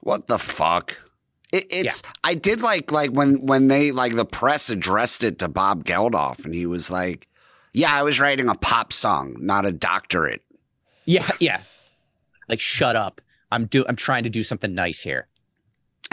[0.00, 0.98] what the fuck?
[1.52, 5.48] It, it's I did like like when when they like the press addressed it to
[5.48, 7.28] Bob Geldof and he was like,
[7.72, 10.42] "Yeah, I was writing a pop song, not a doctorate."
[11.10, 11.60] Yeah, yeah.
[12.48, 13.20] Like shut up.
[13.52, 15.26] I'm do I'm trying to do something nice here.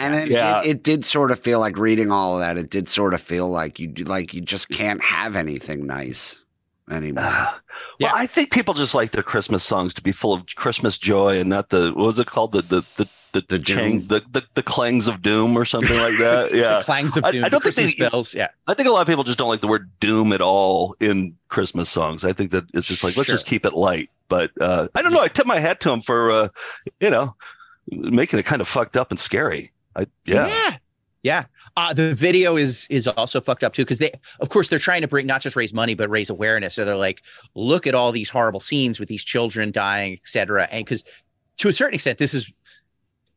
[0.00, 0.60] And it, Yeah.
[0.60, 2.56] it, it did sort of feel like reading all of that.
[2.56, 6.42] It did sort of feel like you do- like you just can't have anything nice
[6.90, 7.24] anymore.
[7.24, 7.54] well,
[7.98, 8.12] Yeah.
[8.14, 11.48] I think people just like their Christmas songs to be full of Christmas joy and
[11.50, 14.62] not the what was it called the the the the The chang- the, the the
[14.62, 16.50] clangs of doom or something like that.
[16.54, 16.78] Yeah.
[16.78, 17.44] The clangs of doom.
[17.44, 18.34] I don't the think Christmas they- bells.
[18.34, 18.48] Yeah.
[18.68, 21.36] I think a lot of people just don't like the word doom at all in
[21.48, 22.24] Christmas songs.
[22.24, 23.34] I think that it's just like let's Sure.
[23.34, 24.10] just keep it light.
[24.28, 25.20] But uh, I don't know.
[25.20, 26.48] I tip my hat to him for uh,
[27.00, 27.34] you know
[27.90, 29.72] making it kind of fucked up and scary.
[29.96, 30.46] I yeah.
[30.46, 30.76] Yeah.
[31.22, 31.44] Yeah.
[31.76, 35.02] Uh, the video is is also fucked up too because they, of course, they're trying
[35.02, 36.74] to bring not just raise money but raise awareness.
[36.74, 37.22] So they're like,
[37.54, 40.68] look at all these horrible scenes with these children dying, etc.
[40.70, 41.04] And because
[41.58, 42.52] to a certain extent, this is,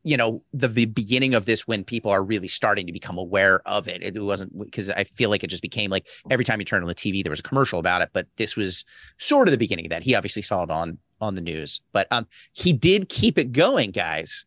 [0.03, 3.61] you know, the, the beginning of this when people are really starting to become aware
[3.67, 4.01] of it.
[4.01, 6.87] It wasn't because I feel like it just became like every time you turn on
[6.87, 8.09] the TV, there was a commercial about it.
[8.13, 8.83] But this was
[9.17, 10.03] sort of the beginning of that.
[10.03, 13.91] He obviously saw it on on the news, but um, he did keep it going,
[13.91, 14.45] guys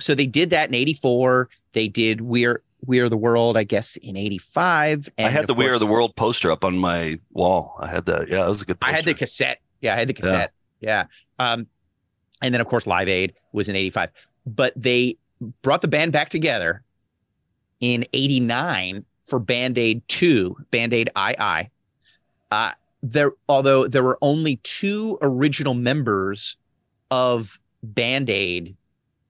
[0.00, 4.16] so they did that in 84 they did we're we're the world i guess in
[4.16, 7.76] 85 and I had the We Are the World poster up on my wall.
[7.80, 8.28] I had that.
[8.28, 8.80] Yeah, that was a good.
[8.80, 8.92] Poster.
[8.92, 11.04] i had the cassette yeah i had the cassette yeah,
[11.38, 11.66] um
[12.40, 14.10] and then of course live aid was in 85
[14.56, 15.16] but they
[15.62, 16.82] brought the band back together
[17.80, 21.70] in 89 for band-aid 2 band-aid ii
[22.50, 22.72] uh
[23.02, 26.56] there although there were only two original members
[27.10, 28.76] of band-aid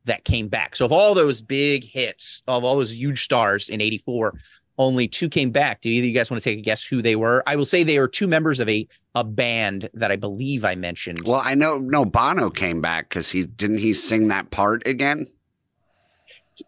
[0.08, 0.74] that came back.
[0.74, 4.34] So of all those big hits, of all those huge stars in 84,
[4.78, 5.80] only two came back.
[5.80, 7.42] Do either of you guys want to take a guess who they were?
[7.46, 10.74] I will say they are two members of a a band that I believe I
[10.76, 11.20] mentioned.
[11.26, 15.26] Well, I know no Bono came back because he didn't he sing that part again.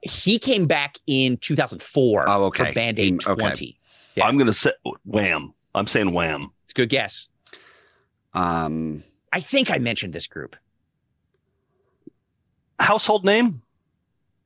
[0.03, 2.67] he came back in 2004 Oh, okay.
[2.67, 3.41] for Band Aid He- okay.
[3.49, 3.79] 20.
[4.17, 4.27] Yeah.
[4.27, 4.73] I'm gonna say
[5.05, 5.55] Wham.
[5.75, 6.51] I'm saying Wham.
[6.65, 7.29] It's a good guess.
[8.35, 9.03] Um,
[9.33, 10.57] I think I mentioned this group.
[12.79, 13.63] Household name?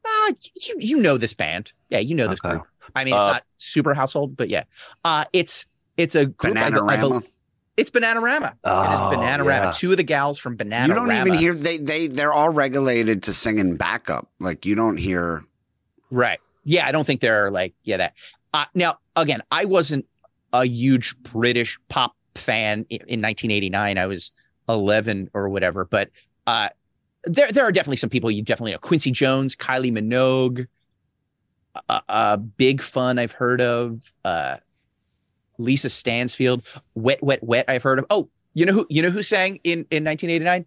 [0.04, 1.72] Uh, you you know this band.
[1.88, 2.56] Yeah, you know this Okay.
[2.56, 2.66] group.
[2.94, 4.64] I mean, it's Uh, not super household, but yeah.
[5.04, 5.66] Uh it's
[5.96, 7.00] it's a group I, I, Bananarama.
[7.00, 7.22] bel-
[7.76, 8.48] it's Bananarama.
[8.52, 9.46] it is Oh, Bananarama.
[9.64, 9.70] yeah.
[9.74, 10.86] Two of the gals from Bananarama.
[10.88, 14.28] you don't even hear they they they're all regulated to sing in backup.
[14.40, 15.42] Like you don't hear.
[16.10, 16.40] Right.
[16.64, 18.14] Yeah, I don't think they're like, yeah, that.
[18.54, 20.06] Uh, now, again, I wasn't
[20.52, 23.98] a huge British pop fan in, in 1989.
[23.98, 24.32] I was
[24.68, 26.08] 11 or whatever, but
[26.46, 26.68] uh,
[27.24, 28.78] there there are definitely some people you definitely know.
[28.78, 30.66] Quincy Jones, Kylie Minogue,
[31.88, 34.00] uh, uh, Big Fun, I've heard of.
[34.24, 34.56] Uh,
[35.58, 36.64] Lisa Stansfield,
[36.94, 38.06] Wet, Wet, Wet, I've heard of.
[38.10, 40.66] Oh, you know who you know who sang in in 1989?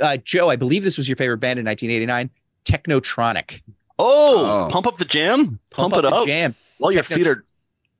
[0.00, 2.28] Uh, Joe, I believe this was your favorite band in 1989,
[2.66, 3.62] Technotronic.
[3.98, 4.70] Oh, Oh.
[4.70, 5.58] pump up the jam.
[5.70, 6.26] Pump, it the up.
[6.26, 7.44] jam While your feet are.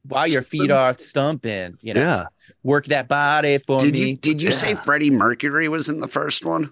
[0.06, 1.78] while your feet are stumping.
[1.80, 2.24] You know, Yeah.
[2.62, 4.00] work that body for Did me.
[4.10, 4.54] you did you Yeah.
[4.54, 6.70] say Freddie Mercury was in the first one?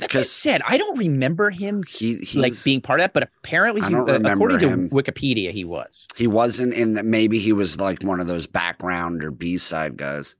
[0.00, 3.12] That being 'cause- said, I don't remember him He he's, like being part of that,
[3.14, 4.94] but apparently, he, uh, remember according to.
[4.94, 6.06] Wikipedia, he was.
[6.16, 7.04] he wasn't in that.
[7.04, 10.36] Maybe he was like one of those background or B side guys.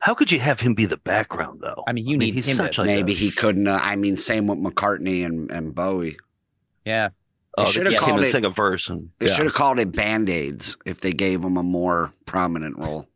[0.00, 1.84] How could you have him be the background though?
[1.86, 3.66] I mean, you need he's him such to- like Maybe a- he couldn't.
[3.68, 6.16] Uh, I mean, same with McCartney and and Bowie.
[6.86, 7.10] Yeah,
[7.58, 8.30] Oh, They should have came called and it.
[8.30, 9.34] sing a verse and They yeah.
[9.34, 13.08] should have called it Band Aids if they gave him a more prominent role.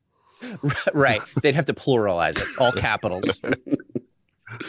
[0.93, 1.23] right.
[1.43, 3.41] They'd have to pluralize it, all capitals.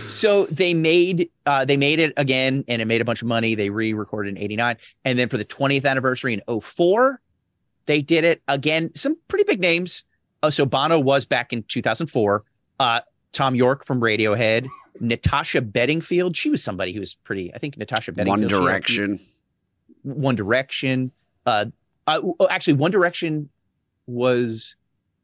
[0.10, 3.56] so they made uh, they made it again, and it made a bunch of money.
[3.56, 7.22] They re-recorded in '89, and then for the 20th anniversary in 04,
[7.86, 8.92] they did it again.
[8.96, 10.04] Some pretty big names.
[10.44, 12.44] Oh, so Bono was back in 2004.
[12.80, 14.68] Uh, Thom Yorke from Radiohead,
[15.00, 16.36] Natasha Bedingfield.
[16.36, 17.54] She was somebody who was pretty.
[17.54, 18.42] I think Natasha Bedingfield.
[18.42, 19.20] One she had- Direction.
[20.04, 21.12] One Direction.
[21.46, 21.66] Uh,
[22.08, 23.50] uh, oh, actually, One Direction
[24.08, 24.76] was,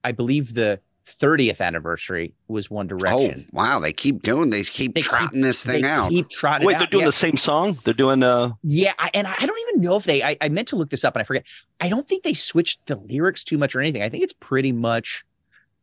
[0.04, 3.48] I believe, the 30th anniversary was One Direction.
[3.48, 3.80] Oh, wow!
[3.80, 4.50] They keep doing.
[4.50, 6.10] They keep They keep- trotting this thing they out.
[6.10, 7.08] keep trotting Wait, it they're doing yeah.
[7.08, 7.78] the same song?
[7.84, 10.24] They're doing uh Yeah, I, and I don't even know if they.
[10.24, 11.44] I, I meant to look this up and I forget.
[11.80, 14.04] I don't think they switched the lyrics too much or anything.
[14.04, 15.24] I think it's pretty much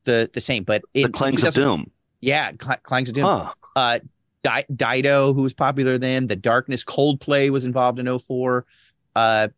[0.04, 0.64] the the same.
[0.64, 1.90] But the Clangs of Doom.
[2.20, 3.24] Yeah, Cl- Clangs of Doom.
[3.24, 3.52] Huh.
[3.76, 3.98] Uh,
[4.44, 6.28] Di- Dido, who was popular then.
[6.28, 8.64] The Darkness, Coldplay was involved in 04.
[9.16, 9.48] Uh,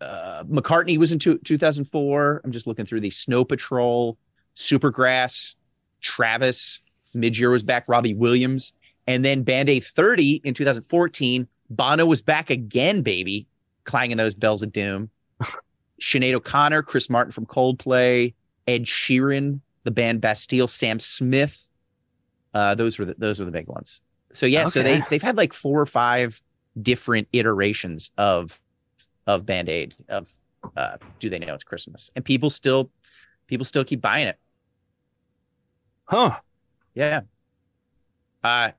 [0.00, 2.40] uh, McCartney was in two, 2004.
[2.44, 4.16] I'm just looking through the Snow Patrol,
[4.56, 5.54] Supergrass,
[6.00, 6.80] Travis.
[7.14, 7.88] Midge Ure was back.
[7.88, 8.72] Robbie Williams,
[9.06, 11.48] and then Band Aid 30 in 2014.
[11.70, 13.46] Bono was back again, baby,
[13.84, 15.10] clanging those bells of doom.
[16.00, 18.34] Sinead O'Connor, Chris Martin from Coldplay,
[18.66, 21.68] Ed Sheeran, the band Bastille, Sam Smith.
[22.54, 24.00] Uh, those were the, those were the big ones.
[24.32, 26.40] So yeah, so they they've had like four or five
[26.80, 28.60] different iterations of
[29.26, 30.30] of Band Aid of
[30.76, 32.90] uh, Do They Know It's Christmas, and people still
[33.50, 34.38] people still keep buying it.
[36.04, 36.36] Huh.
[36.94, 37.20] Yeah.
[38.42, 38.70] Uh,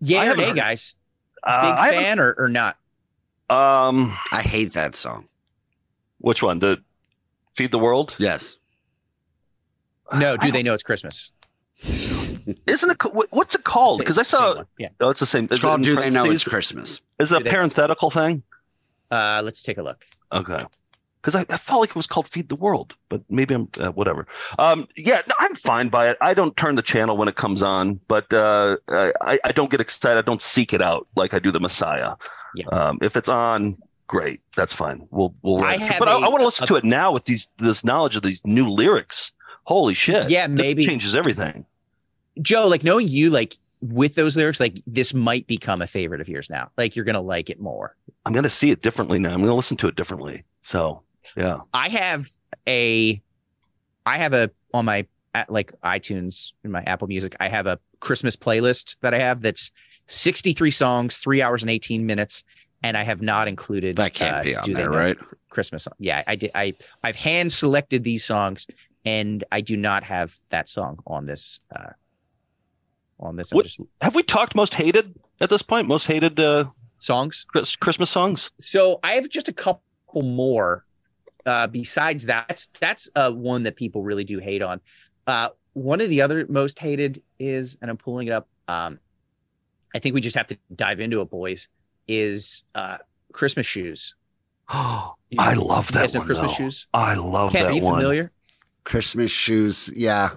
[0.00, 0.94] yeah I or nay, heard- guys?
[1.42, 2.76] Uh, Big I fan or, or not?
[3.50, 5.28] Um, I hate that song.
[6.18, 6.58] which one?
[6.58, 6.82] The
[7.54, 8.16] Feed the World?
[8.18, 8.56] Yes.
[10.12, 11.30] No, I do they know it's Christmas?
[12.66, 12.96] Isn't it?
[13.30, 13.98] What's it called?
[14.00, 14.62] Because I saw.
[14.78, 14.88] Yeah.
[15.00, 15.44] Oh, it's the same.
[15.44, 16.44] It's is it called Do They Know It's?
[16.44, 17.00] Christmas?
[17.20, 18.42] Is it a They Know It's parenthetical thing?
[19.10, 20.04] Uh, let's take a look.
[20.32, 20.64] Okay.
[21.26, 23.88] Because I, I felt like it was called Feed the World, but maybe I'm uh,
[23.90, 24.28] whatever.
[24.60, 26.16] Um, yeah, no, I'm fine by it.
[26.20, 29.80] I don't turn the channel when it comes on, but uh, I, I don't get
[29.80, 30.16] excited.
[30.16, 32.14] I don't seek it out like I do the Messiah.
[32.54, 32.66] Yeah.
[32.68, 34.40] Um, if it's on, great.
[34.54, 35.08] That's fine.
[35.10, 35.64] We'll we'll.
[35.64, 38.14] I but I a- want to listen a- to it now with these this knowledge
[38.14, 39.32] of these new lyrics.
[39.64, 40.30] Holy shit!
[40.30, 40.86] Yeah, This maybe.
[40.86, 41.66] changes everything.
[42.40, 46.28] Joe, like knowing you, like with those lyrics, like this might become a favorite of
[46.28, 46.70] yours now.
[46.78, 47.96] Like you're gonna like it more.
[48.24, 49.32] I'm gonna see it differently now.
[49.32, 50.44] I'm gonna listen to it differently.
[50.62, 51.02] So
[51.36, 51.58] yeah.
[51.72, 52.28] I have
[52.66, 53.20] a,
[54.04, 55.06] I have a on my
[55.48, 57.36] like iTunes in my Apple Music.
[57.40, 59.70] I have a Christmas playlist that I have that's
[60.06, 62.44] 63 songs, three hours and 18 minutes,
[62.82, 65.16] and I have not included That can't uh, be on Do They there, right?
[65.50, 65.94] Christmas song.
[65.98, 66.50] Yeah, I did.
[66.54, 68.66] I I've hand selected these songs,
[69.04, 71.60] and I do not have that song on this.
[71.74, 71.90] uh
[73.18, 75.88] On this, What- just Have we talked most hated at this point?
[75.88, 76.66] Most hated uh,
[76.98, 77.46] songs.
[77.80, 78.50] Christmas songs?
[78.60, 79.82] So I have just a couple
[80.22, 80.84] more.
[81.46, 84.80] Uh, besides that, that's that's uh, one that people really do hate on.
[85.26, 88.48] Uh, one of the other most hated is, and I'm pulling it up.
[88.68, 88.98] Um,
[89.94, 91.68] I think we just have to dive into it, boys.
[92.08, 92.98] Is uh,
[93.32, 94.14] Christmas shoes?
[94.72, 96.26] Oh, I love you that guys one.
[96.26, 96.56] Christmas though.
[96.56, 96.86] shoes.
[96.92, 97.94] I love Ken, that are you one.
[97.94, 98.32] familiar?
[98.84, 99.92] Christmas shoes.
[99.96, 100.30] Yeah.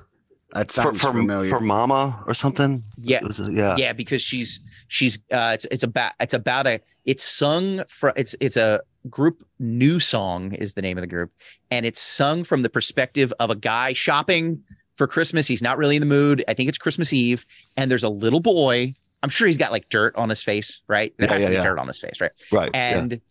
[0.53, 1.49] That For, sounds for, familiar.
[1.49, 2.83] for Mama or something?
[2.97, 3.75] Yeah, is- yeah.
[3.77, 8.35] yeah, because she's she's uh, it's it's about it's about a it's sung from it's
[8.41, 11.31] it's a group NewSong is the name of the group,
[11.71, 14.61] and it's sung from the perspective of a guy shopping
[14.95, 15.47] for Christmas.
[15.47, 16.43] He's not really in the mood.
[16.49, 17.45] I think it's Christmas Eve,
[17.77, 18.93] and there's a little boy.
[19.23, 21.13] I'm sure he's got like dirt on his face, right?
[21.17, 21.63] There Yeah, has to yeah, be yeah.
[21.69, 22.31] dirt on his face, right?
[22.51, 22.69] Right.
[22.73, 23.21] And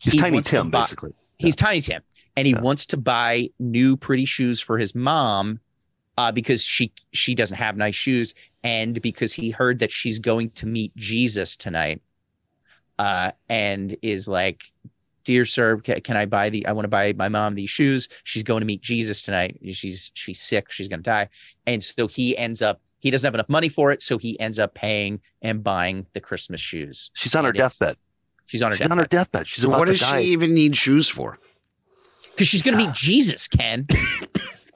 [0.00, 1.10] He's he Tiny Tim, buy- basically.
[1.38, 2.02] he's Tiny Tim,
[2.36, 5.58] and he wants to buy new pretty shoes for his mom
[6.18, 10.50] uh, because she she doesn't have nice shoes, and because he heard that she's going
[10.50, 12.02] to meet Jesus tonight,
[12.98, 14.64] uh, and is like,
[15.24, 16.66] "Dear sir, ca- can I buy the?
[16.66, 18.08] I want to buy my mom these shoes.
[18.24, 19.58] She's going to meet Jesus tonight.
[19.72, 20.70] She's she's sick.
[20.70, 21.28] She's going to die."
[21.66, 22.80] And so he ends up.
[23.00, 26.20] He doesn't have enough money for it, so he ends up paying and buying the
[26.20, 27.10] Christmas shoes.
[27.14, 27.96] She's on her And it's- deathbed.
[28.46, 28.86] She's on her deathbed.
[28.86, 29.46] She's on her deathbed deathbed.
[29.48, 30.20] She's so about what to does die.
[30.22, 31.38] she even need shoes for?
[32.32, 33.46] because she's going to meet Jesus.
[33.48, 33.86] Ken.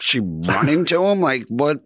[0.03, 1.21] She run into him?
[1.21, 1.81] Like what?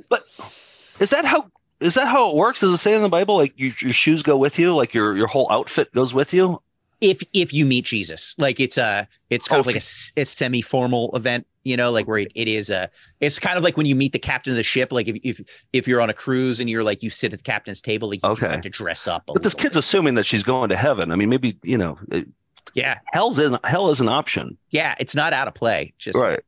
[1.00, 1.50] Is that how?
[1.80, 2.60] Is that how it works?
[2.60, 5.16] Does it say in the Bible like your, your shoes go with you, like your
[5.16, 6.60] your whole outfit goes with you?
[7.02, 10.14] if if you meet Jesus, like it's a it's kind Oh, of like a, s-
[10.16, 12.88] it's semi formal event, you know, like where it, it is a
[13.20, 15.40] it's kind of like when you meet the captain of the ship, like if if
[15.74, 18.22] if you're on a cruise and you're like you sit at the captain's table, like
[18.22, 18.48] you Okay.
[18.48, 19.24] have to dress up.
[19.28, 19.80] A But this kid's bit.
[19.80, 21.12] assuming that she's going to heaven.
[21.12, 22.26] I mean, maybe you know, it,
[22.72, 25.92] yeah hell's in hell is an option, yeah, it's not out of play.
[25.98, 26.40] Just right?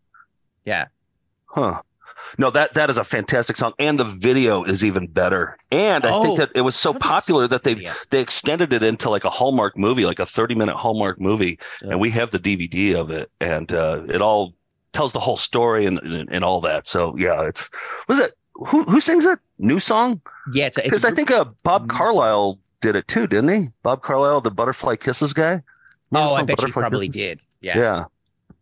[0.64, 0.87] yeah.
[1.49, 1.82] Huh.
[2.36, 5.57] No, that that is a fantastic song, and the video is even better.
[5.70, 7.74] And I Oh, think that it was so I don't think I've popular that they
[7.74, 7.92] video.
[8.11, 11.92] they extended it into like a Hallmark movie, like a thirty minute Hallmark movie, Yeah.
[11.92, 14.53] and we have the DVD of it, and uh, it all
[14.92, 16.86] tells the whole story and, and and all that.
[16.86, 17.70] So yeah, it's
[18.09, 19.38] was it who who sings it?
[19.59, 20.20] NewSong?
[20.53, 21.88] yeah, it's, Because I think uh, Bob song.
[21.88, 23.68] Carlisle did it too, didn't he?
[23.82, 25.62] Bob Carlisle, the Butterfly Kisses guy.
[26.12, 27.14] Oh, I bet you probably Kisses?
[27.28, 27.40] did.
[27.62, 28.05] Yeah, Yeah.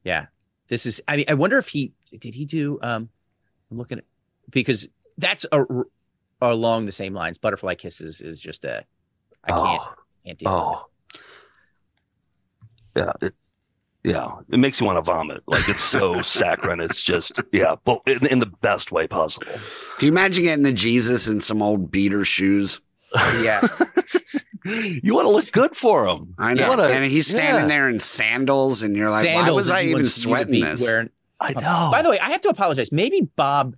[0.05, 0.27] yeah.
[0.69, 1.01] This is.
[1.09, 2.35] I mean, I wonder if he did.
[2.35, 2.79] He do.
[2.83, 3.09] Um,
[3.71, 4.05] I'm looking at
[4.51, 4.89] because
[5.19, 5.65] that's a,
[6.41, 7.39] along the same lines.
[7.39, 8.85] Butterfly kisses is just a.
[9.45, 9.81] I can't.
[9.83, 9.95] Oh.
[10.25, 10.67] can't deal with it.
[10.67, 10.87] Oh,
[12.97, 13.35] yeah, it,
[14.03, 14.37] yeah.
[14.51, 15.43] It makes you want to vomit.
[15.47, 16.81] Like it's so saccharine.
[16.81, 19.53] It's just yeah, but in, in the best way possible.
[19.99, 22.81] Can you imagine getting the Jesus in some old beater shoes?
[23.41, 23.61] Yeah.
[24.65, 26.35] you want to look good for him.
[26.39, 26.69] I know.
[26.69, 27.69] wanna- and he's standing yeah.
[27.69, 30.83] there in sandals, and you're like, why was I even wants you to sweating this?
[30.83, 31.11] wearing.
[31.41, 31.89] I know.
[31.93, 32.91] By the way, I have to apologize.
[32.93, 33.77] Maybe Bob,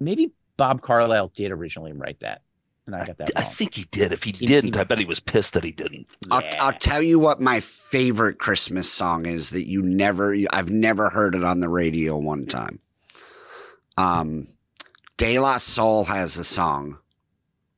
[0.00, 2.42] maybe Bob Carlisle did originally write that,
[2.86, 3.50] and I got that I wrong.
[3.50, 4.12] think he did.
[4.12, 6.06] If he He- didn't, he- I bet he was pissed that he didn't.
[6.30, 6.56] I'll, Yeah.
[6.60, 11.34] I'll tell you what my favorite Christmas song is that you never, I've never heard
[11.34, 12.78] it on the radio one time.
[13.96, 14.46] Um,
[15.16, 16.98] De La Soul has a song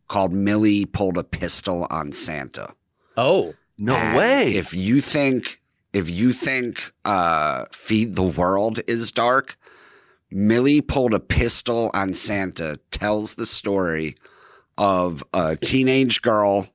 [0.09, 2.73] called Millie Pulled a Pistol on Santa.
[3.17, 4.55] oh, No And way.
[4.55, 5.57] If you think,
[5.95, 9.57] if you think, uh, Feed the World is dark,
[10.31, 14.17] Millie Pulled a Pistol on Santa tells the story
[14.77, 16.67] of a teenage girl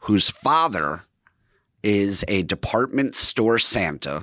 [0.00, 1.02] whose father
[1.82, 4.22] is a department store Santa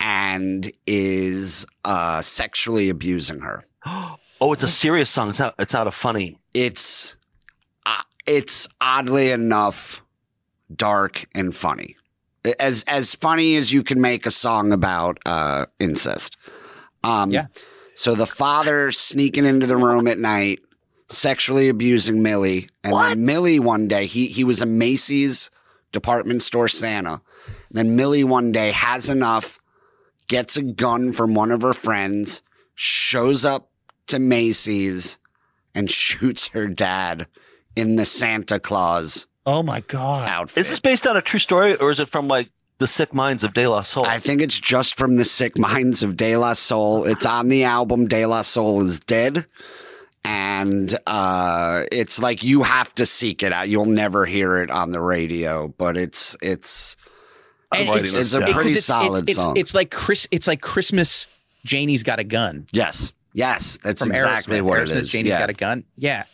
[0.00, 3.64] and is uh, sexually abusing her.
[4.44, 5.28] Oh, it's a serious song.
[5.28, 5.54] It's not.
[5.60, 6.36] It's not a funny.
[6.52, 7.16] It's
[7.86, 10.02] uh, it's oddly enough
[10.74, 11.94] dark and funny.
[12.58, 16.36] As as funny as you can make a song about uh, incest.
[17.04, 17.46] Um, Yeah.
[17.94, 20.60] So the father sneaking into the room at night,
[21.08, 25.50] sexually abusing Millie, and then Millie one day he he was a Macy's
[25.92, 27.20] department store Santa.
[27.68, 29.58] And then Millie one day has enough,
[30.26, 32.42] gets a gun from one of her friends,
[32.74, 33.70] shows up
[34.08, 35.18] to Macy's,
[35.74, 37.26] and shoots her dad
[37.76, 40.28] in the Santa Claus Oh my god.
[40.28, 40.60] outfit.
[40.60, 43.44] Is this based on a true story, or is it from like the Sick Minds
[43.44, 44.06] of De La Soul?
[44.06, 47.04] I think it's just from the sick minds of De La Soul.
[47.04, 49.46] It's on the album De La Soul is Dead.
[50.24, 53.68] And uh, it's like you have to seek it out.
[53.68, 56.96] You'll never hear it on the radio, but it's it's
[57.72, 59.56] I'm And writing it's, it's a pretty it's, solid it's, song.
[59.56, 60.28] It's, it's like Chris.
[60.30, 61.26] It's like Christmas.
[61.64, 64.62] Janie's got a gun yes, yes, that's from exactly Aerosmith.
[64.62, 65.12] what Aerosmith, it is.
[65.12, 65.38] Janie's yeah.
[65.38, 65.84] got a gun.
[65.96, 66.24] Yeah.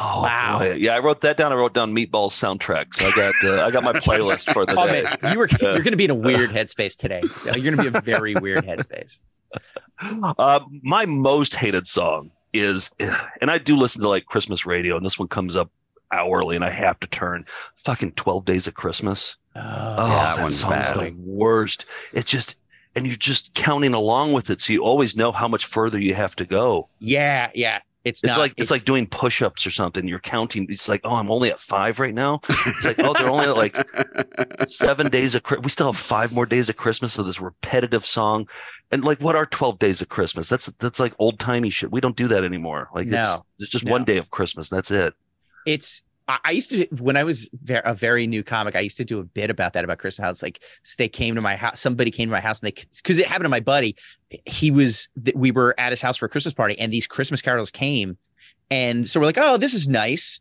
[0.00, 0.58] Oh Wow.
[0.60, 0.74] boy.
[0.74, 1.52] Yeah, I wrote that down.
[1.52, 2.94] I wrote down Meatballs soundtrack.
[2.94, 5.02] So I got uh, I got my playlist for the Oh day.
[5.02, 5.70] man, you were Yeah.
[5.72, 7.20] you're going to be in a weird headspace today.
[7.44, 9.18] You're going to be a very weird headspace.
[10.00, 12.90] Uh, my most hated song is,
[13.40, 15.70] and I do listen to like Christmas radio, and this one comes up
[16.12, 17.44] hourly, and I have to turn
[17.76, 19.36] fucking Twelve Days of Christmas.
[19.56, 20.98] Oh, Oh, that that, one's song's bad.
[21.00, 21.84] the worst.
[22.12, 22.54] It's just,
[22.94, 26.14] and you're just counting along with it, so you always know how much further you
[26.14, 26.88] have to go.
[27.00, 27.80] yeah, yeah.
[28.08, 30.06] It's, It's not, like it's like doing push-ups or something.
[30.08, 30.66] You're counting.
[30.68, 32.40] It's like, oh, I'm only at five right now.
[32.48, 33.76] It's like, oh, they're only at like
[34.66, 38.04] seven days of Chri- we still have five more days of Christmas of this repetitive
[38.04, 38.48] song.
[38.90, 40.48] And like what are 12 days of Christmas?
[40.48, 41.92] That's that's like old timey shit.
[41.92, 42.88] We don't do that anymore.
[42.94, 43.92] Like it's, it's just No.
[43.92, 44.68] one day of Christmas.
[44.68, 45.14] That's it.
[45.66, 48.76] it's I used to when I was a very new comic.
[48.76, 50.42] I used to do a bit about that about Christmas House.
[50.42, 50.62] Like
[50.98, 53.46] they came to my house, somebody came to my house, and they because it happened
[53.46, 53.96] to my buddy.
[54.44, 57.70] He was we were at his house for a Christmas party, and these Christmas carols
[57.70, 58.18] came,
[58.70, 60.38] and so we're like, oh, this is nice,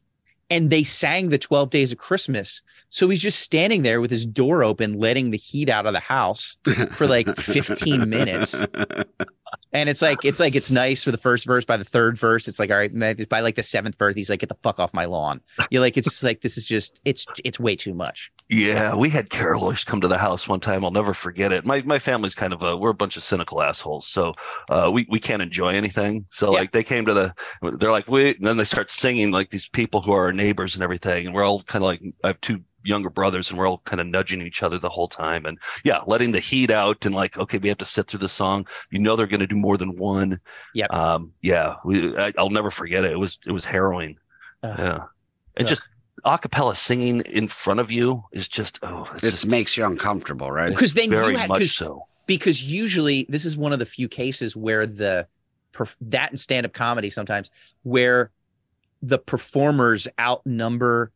[0.50, 2.62] and they sang the Twelve Days of Christmas.
[2.90, 6.00] So he's just standing there with his door open, letting the heat out of the
[6.00, 6.58] house
[6.92, 8.56] for like 15 minutes.
[9.74, 11.66] And it's like it's like it's nice for the first verse.
[11.66, 13.30] By the third verse, it's like all right.
[13.30, 15.98] By like the seventh verse, he's like, "Get the fuck off my lawn." You're like,
[15.98, 18.32] it's like this is just it's it's way too much.
[18.50, 20.86] Yeah, we had carolers come to the house one time.
[20.86, 21.66] I'll never forget it.
[21.66, 24.32] My my family's kind of a we're a bunch of cynical assholes, so
[24.70, 26.26] uh, we we can't enjoy anything.
[26.32, 26.60] So Yeah.
[26.60, 27.34] like they came to the,
[27.78, 30.76] they're like we, and then they start singing like these people who are our neighbors
[30.76, 33.68] and everything, and we're all kind of like I have two younger brothers, and we're
[33.68, 37.06] all kind of nudging each other the whole time, and yeah, letting the heat out,
[37.06, 38.68] and like okay, we have to sit through the song.
[38.92, 40.40] You know they're going to do more than one.
[40.74, 40.94] Yep.
[40.94, 41.34] Um.
[41.42, 41.76] Yeah.
[41.84, 42.18] We.
[42.18, 43.12] I, I'll never forget it.
[43.12, 44.18] It was it was harrowing.
[44.64, 44.76] Ugh.
[44.78, 45.04] Yeah.
[45.56, 45.68] And Ugh.
[45.68, 45.82] just
[46.26, 50.52] acapella singing in front of you is just oh, it's it just makes you uncomfortable,
[50.52, 50.70] right?
[50.70, 52.08] Because then very you had much because so.
[52.26, 55.28] because usually this is one of the few cases where the
[56.02, 57.52] that and stand up comedy sometimes
[57.84, 58.32] where
[59.04, 61.12] the performers outnumber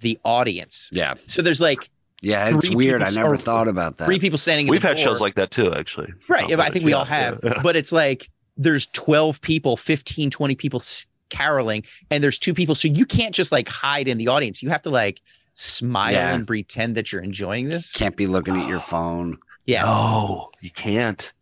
[0.00, 0.88] the audience.
[0.92, 1.90] Yeah, So there's like
[2.22, 3.00] yeah, it's weird.
[3.02, 4.04] I never thought about that.
[4.04, 4.66] three people standing.
[4.68, 6.12] We've the had shows like that too, actually.
[6.28, 6.52] right.
[6.52, 7.60] Oh, I think we all have, yeah.
[7.62, 8.28] but it's like
[8.58, 12.74] there's 12 people, 15, 20 people s- caroling, and there's two people.
[12.74, 14.62] So you can't just like hide in the audience.
[14.62, 15.22] You have to like
[15.54, 16.34] smile Yeah.
[16.34, 17.90] and pretend that you're enjoying this.
[17.92, 18.82] Can't be looking at your ah.
[18.82, 19.38] phone.
[19.64, 19.84] Yeah.
[19.84, 21.32] No, you can't.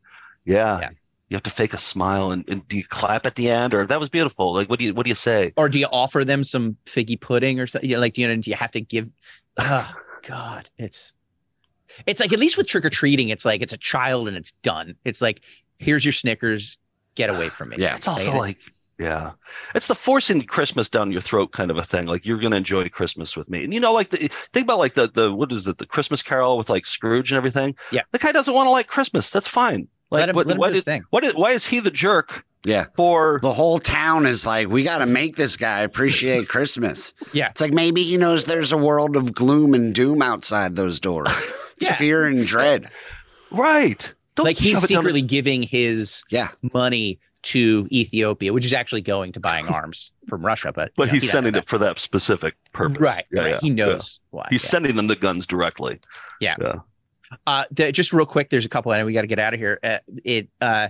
[0.45, 0.79] Yeah.
[0.81, 0.91] Yeah.
[1.29, 3.87] You have to fake a smile and, and do you clap at the end or
[3.87, 4.55] that was beautiful?
[4.55, 5.53] Like what do you what do you say?
[5.57, 7.91] Or do you offer them some figgy pudding or something?
[7.99, 9.09] Like, do you know, do you have to give?
[9.59, 11.12] Oh, God, it's
[12.07, 14.53] it's like at least with trick or treating, it's like it's a child and it's
[14.62, 14.95] done.
[15.05, 15.43] It's like
[15.79, 16.79] here's your Snickers,
[17.14, 17.76] get away from me.
[17.79, 17.97] Yeah.
[17.97, 18.59] It's also like
[18.99, 19.33] yeah.
[19.74, 22.07] It's the forcing Christmas down your throat kind of a thing.
[22.07, 23.64] Like you're gonna enjoy Christmas with me.
[23.64, 26.22] And you know, like the think about like the the what is it, the Christmas
[26.22, 27.76] carol with like Scrooge and everything.
[27.93, 28.03] Yeah.
[28.11, 29.31] The guy doesn't want to like Christmas.
[29.31, 29.89] That's fine.
[30.11, 31.05] Like let him, what, let him why do his did- thing.
[31.11, 32.85] what is, why is he the jerk Yeah.
[32.97, 37.13] for The whole town is like, we got to make this guy appreciate Christmas.
[37.33, 37.49] Yeah.
[37.51, 41.31] It's like maybe he knows there's a world of gloom and doom outside those doors.
[41.81, 41.95] It's Yeah.
[41.97, 42.87] fear and dread.
[43.53, 44.13] right?
[44.35, 46.49] Don't like he's shove it down secretly his- giving his Yeah.
[46.75, 50.73] money to Ethiopia, which is actually going to buying arms from Russia.
[50.75, 52.99] But but know, he's he sending doesn't it for that specific purpose.
[52.99, 53.25] right.
[53.31, 53.51] Yeah, right.
[53.51, 53.75] yeah, he yeah.
[53.75, 54.47] knows why.
[54.51, 54.71] He's yeah.
[54.71, 56.01] sending them the guns directly.
[57.47, 59.61] Uh, the, just real quick, there's a couple, and we got to get out of
[59.61, 59.79] here.
[59.83, 60.89] Uh, it uh,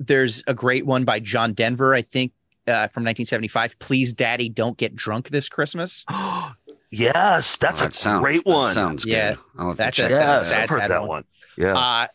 [0.00, 2.32] there's a great one by John Denver, I think,
[2.66, 3.78] uh, from 1975.
[3.78, 6.04] Please, Daddy, don't get drunk this Christmas.
[6.90, 8.70] yes, that's Oh, a sounds, great that one.
[8.70, 9.12] sounds good.
[9.12, 9.34] Yeah.
[9.58, 11.08] I'll have That's to a- yes, that that's- I've heard that one.
[11.08, 11.24] one.
[11.56, 11.76] Yeah.
[11.78, 12.06] Uh,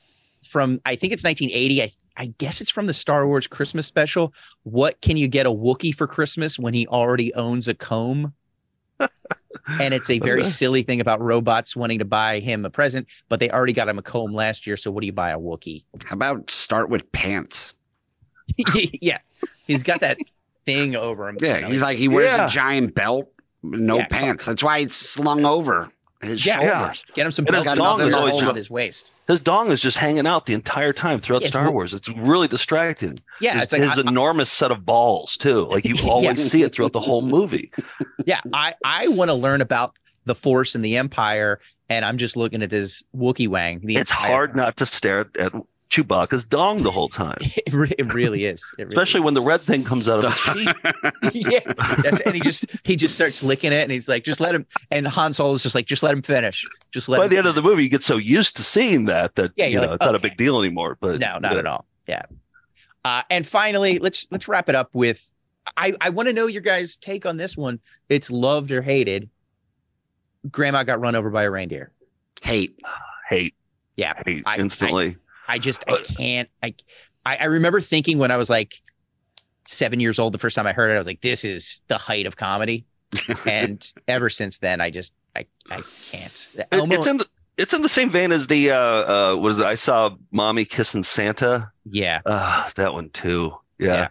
[0.44, 1.82] from I think it's 1980.
[1.84, 4.34] I I guess it's from the Star Wars Christmas special.
[4.64, 8.34] What can you get a Wookiee for Christmas when he already owns a comb?
[9.80, 13.40] and it's a very silly thing about robots wanting to buy him a present, but
[13.40, 14.78] they already got him a comb last year.
[14.78, 15.84] So what do you buy a Wookiee?
[16.06, 17.76] How about start with pants?
[19.02, 19.20] yeah,
[19.66, 20.18] he's got that
[20.66, 21.38] thing over him.
[21.42, 22.46] Yeah, you know, he's like he wears Yeah.
[22.46, 23.32] a giant belt,
[23.64, 24.08] no Yeah.
[24.08, 24.46] pants.
[24.46, 25.92] That's why it's slung over
[26.22, 26.62] his Yeah.
[26.80, 27.06] shoulders.
[27.14, 29.12] get him some And his dong is around always- his waist.
[29.28, 31.94] His dong is just hanging out the entire time throughout Yeah, Star wo- Wars.
[31.94, 33.20] It's really distracting.
[33.40, 35.66] Yeah, his, it's like his I- enormous set of balls too.
[35.70, 36.10] Like you Yeah.
[36.10, 37.72] always see it throughout the whole movie.
[38.26, 39.96] yeah, I I want to learn about
[40.26, 41.60] the Force and the Empire,
[41.90, 43.82] and I'm just looking at this Wookiee Wang.
[43.84, 44.58] The It's hard time.
[44.58, 45.54] not to stare at, at
[45.92, 48.64] Chewbacca's dong the whole time, It, re- it really is.
[48.80, 50.76] It really especially when the red thing comes out of his cheek.
[51.34, 51.60] yeah,
[52.02, 54.66] that's, and he just he just starts licking it, and he's like, just let him.
[54.90, 56.66] And Han Solo is just like, just let him finish.
[56.92, 57.18] Just let.
[57.18, 59.66] By the end of the movie, you get so used to seeing that that Yeah,
[59.66, 60.98] you know like, it's not a big deal anymore.
[61.00, 61.58] But no, not yeah.
[61.60, 61.86] at all.
[62.08, 62.22] Yeah.
[63.04, 65.30] Uh, and finally, let's let's wrap it up with.
[65.76, 67.80] I I want to know your guys' take on this one.
[68.08, 69.30] It's loved or hated.
[70.50, 71.92] Grandma got run over by a reindeer.
[72.42, 72.80] Hate.
[73.30, 73.56] hate,
[73.98, 75.18] Yeah, hate I- instantly.
[75.48, 76.50] I just I Uh, can't.
[76.64, 76.74] I
[77.26, 78.82] I, remember thinking when I was like
[79.68, 81.98] seven years old the first time I heard it, I was like, this is the
[81.98, 82.86] height of comedy.
[83.46, 85.82] and ever since then, I just I I
[86.12, 86.48] can't.
[86.72, 87.26] Elmo- it's in the
[87.58, 91.72] it's in the same vein as the uh uh was I saw mommy kissing Santa.
[91.90, 93.54] yeah, Uh that one too.
[93.78, 94.10] Yeah.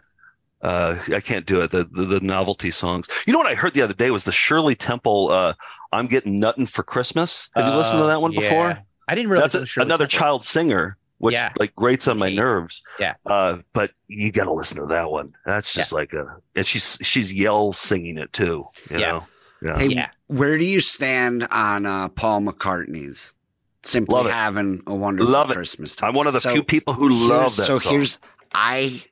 [0.62, 1.70] Uh, I can't do it.
[1.70, 3.08] The, the the novelty songs.
[3.26, 5.30] You know what I heard the other day was the Shirley Temple.
[5.30, 5.54] Uh,
[5.90, 7.48] I'm getting nuttin' for Christmas.
[7.56, 8.40] Have you listened to that one yeah.
[8.40, 8.78] before?
[9.08, 10.18] I didn't realize That's a- another Temple.
[10.20, 11.52] child singer, which Yeah.
[11.58, 12.82] like grates on my nerves.
[12.98, 13.14] Yeah.
[13.24, 15.32] Uh, but you got to listen to that one.
[15.46, 18.66] That's just like a, and she's she's yell singing it too.
[18.90, 19.08] You Yeah.
[19.10, 19.26] know.
[19.62, 19.78] Yeah.
[19.78, 20.08] Hey, Yeah.
[20.26, 23.34] where do you stand on uh, Paul McCartney's
[23.82, 24.32] simply Love it.
[24.32, 25.54] having a wonderful Love it.
[25.54, 26.08] Christmas time?
[26.10, 27.92] I'm one of the So few people who love here's- that So song.
[27.92, 28.18] here's
[28.52, 29.02] I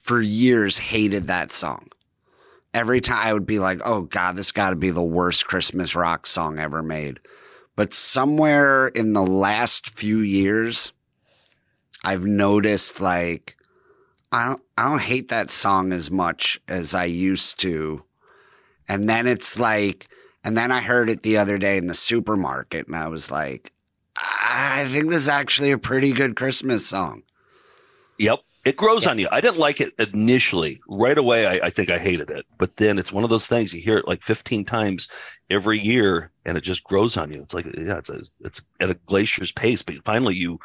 [0.00, 1.88] for years hated that song.
[2.72, 5.94] Every time I would be like, "Oh God, this got to be the worst Christmas
[5.94, 7.20] rock song ever made."
[7.76, 10.92] But somewhere in the last few years,
[12.04, 13.56] I've noticed like
[14.30, 18.04] I don't I don't hate that song as much as I used to.
[18.88, 20.06] And then it's like,
[20.44, 23.72] and then I heard it the other day in the supermarket, and I was like,
[24.16, 27.22] I think this is actually a pretty good Christmas song.
[28.18, 28.40] Yep.
[28.64, 29.10] It grows Yeah.
[29.10, 29.28] on you.
[29.30, 30.80] I didn't like it initially.
[30.88, 32.46] Right away, I, I think I hated it.
[32.58, 35.08] But then it's one of those things you hear it like 15 times
[35.50, 37.42] every year, and it just grows on you.
[37.42, 39.82] It's like yeah, it's a, it's at a glacier's pace.
[39.82, 40.58] But finally, you,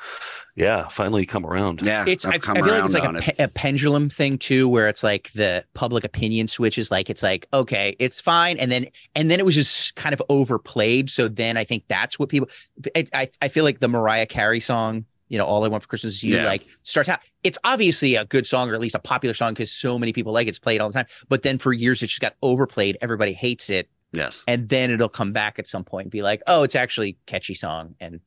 [0.56, 1.82] yeah, finally you come around.
[1.84, 3.24] Yeah, It's I, I've I come feel like it's like a, it.
[3.38, 6.89] pe- a pendulum thing too, where it's like the public opinion switches.
[6.91, 10.22] Like it's like okay, it's fine, and then and then it was just kind of
[10.30, 11.10] overplayed.
[11.10, 12.47] So then I think that's what people.
[12.95, 15.90] It, I I feel like the Mariah Carey song, you know, "All I Want for
[15.90, 16.46] Christmas Is You," Yeah.
[16.46, 17.20] like starts out.
[17.44, 20.34] It's obviously a good song, or at least a popular song, because so many people
[20.34, 20.50] like it.
[20.50, 21.06] it's played all the time.
[21.30, 22.98] But then for years, it just got overplayed.
[23.02, 24.44] Everybody hates it, Yes.
[24.48, 27.32] and then it'll come back at some point and be like, oh, it's actually a
[27.32, 28.20] catchy song, and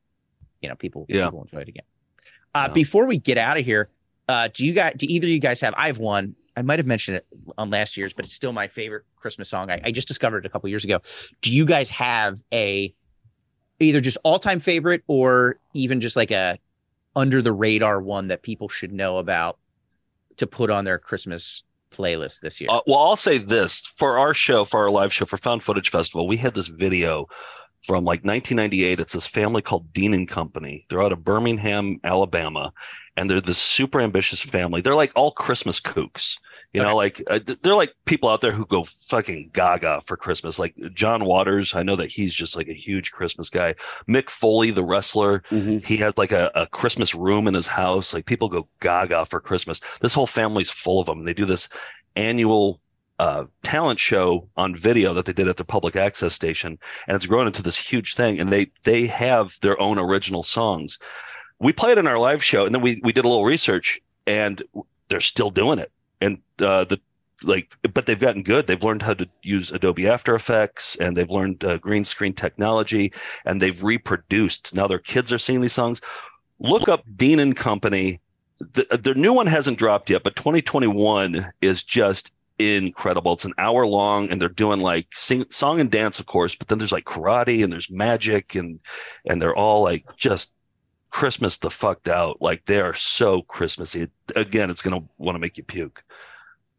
[0.61, 1.25] you know, people Yeah.
[1.25, 1.83] people enjoy it again.
[2.55, 2.73] Uh, Yeah.
[2.73, 3.89] Before we get out of here,
[4.29, 5.73] uh, do you guys, do either of you guys have?
[5.75, 6.35] I have one.
[6.55, 7.25] I might have mentioned it
[7.57, 9.69] on last year's, but it's still my favorite Christmas song.
[9.71, 11.01] I, I just discovered it a couple years ago.
[11.41, 12.93] Do you guys have a
[13.79, 16.57] either just all time favorite or even just like a
[17.15, 19.57] under the radar one that people should know about
[20.37, 22.69] to put on their Christmas playlist this year?
[22.71, 25.89] Uh, well, I'll say this for our show, for our live show, for Found Footage
[25.89, 27.27] Festival, we had this video
[27.81, 28.99] from like 1998.
[28.99, 30.85] It's this family called Dean and Company.
[30.89, 32.73] They're out of Birmingham, Alabama,
[33.15, 34.81] and they're this super ambitious family.
[34.81, 36.39] They're like all Christmas kooks,
[36.73, 40.57] you know, like uh, they're like people out there who go fucking gaga for Christmas.
[40.57, 43.75] Like John Waters, I know that he's just like a huge Christmas guy.
[44.09, 45.83] Mick Foley, the wrestler, Mhm.
[45.85, 48.13] he has like a, a Christmas room in his house.
[48.13, 49.79] Like people go gaga for Christmas.
[50.01, 51.23] This whole family's full of them.
[51.25, 51.69] They do this
[52.15, 52.79] annual
[53.19, 57.27] uh, talent show on video that they did at the public access station, and it's
[57.27, 58.39] grown into this huge thing.
[58.39, 60.97] And they they have their own original songs.
[61.63, 64.61] We played in our live show, and then we we did a little research, and
[65.09, 65.91] they're still doing it.
[66.21, 66.99] And uh, the
[67.41, 68.67] like, but they've gotten good.
[68.67, 73.13] They've learned how to use Adobe After Effects, and they've learned uh, green screen technology,
[73.45, 74.73] and they've reproduced.
[74.73, 76.01] Now their kids are singing these songs.
[76.59, 78.19] Look up Dean and Company.
[78.59, 83.33] The, their new one hasn't dropped yet, but 2021 is just incredible.
[83.33, 86.67] It's an hour long, and they're doing like sing, song and dance, of course, but
[86.67, 88.79] then there's like karate and there's magic, and
[89.25, 90.53] and they're all like just
[91.13, 92.41] Christmas the fucked out.
[92.41, 94.07] Like they are so Christmassy.
[94.35, 96.03] Again, it's gonna want to make you puke.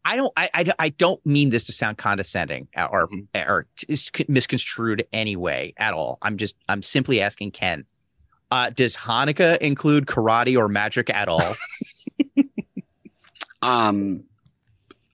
[0.05, 0.33] I don't.
[0.37, 0.73] I, I.
[0.81, 3.27] I don't mean this to sound condescending or Mhm.
[3.49, 6.19] or t- misconstrued anyway at all.
[6.21, 6.57] I'm just.
[6.69, 7.85] I'm simply asking Ken.
[8.51, 11.55] Uh, does Hanukkah include karate or magic at all?
[13.63, 14.25] Um,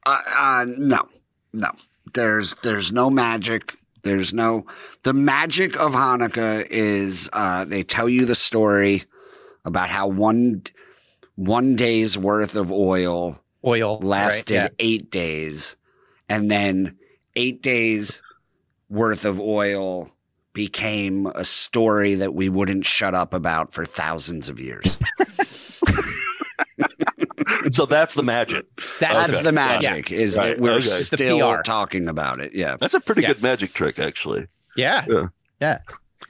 [0.07, 1.09] uh, uh, no,
[1.53, 1.71] no.
[2.15, 3.75] There's there's no magic.
[4.03, 4.67] There's no
[5.05, 9.05] the magic of Hanukkah is uh, they tell you the story
[9.65, 10.63] about how one
[11.37, 14.71] one day's worth of oil Oil lasted right?
[14.79, 15.77] eight days,
[16.29, 16.97] and then
[17.37, 18.23] eight days
[18.89, 20.11] worth of oil
[20.53, 24.99] became a story that we wouldn't shut up about for thousands of years.
[27.71, 28.67] so that's the magic.
[29.01, 29.45] That- That's Okay.
[29.45, 30.49] the magic is Right.
[30.49, 30.81] that we're Okay.
[30.87, 32.55] Still talking about it.
[32.55, 32.77] Yeah.
[32.79, 33.29] That's a pretty Yeah.
[33.29, 34.47] good magic trick, actually.
[34.77, 35.05] Yeah.
[35.61, 35.79] Yeah.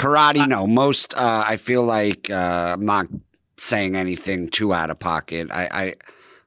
[0.00, 0.66] Karate, no.
[0.66, 3.06] Most, uh, I feel like uh, I'm not
[3.58, 5.50] saying anything too out of pocket.
[5.52, 5.94] I, I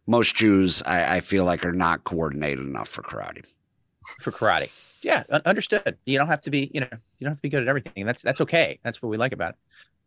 [0.08, 3.48] most Jews, I, I feel like, are not coordinated enough for karate.
[4.22, 4.72] for karate.
[5.04, 5.98] Yeah, understood.
[6.06, 8.06] You don't have to be, you know, you don't have to be good at everything.
[8.06, 8.80] That's that's okay.
[8.84, 9.56] That's what we like about it.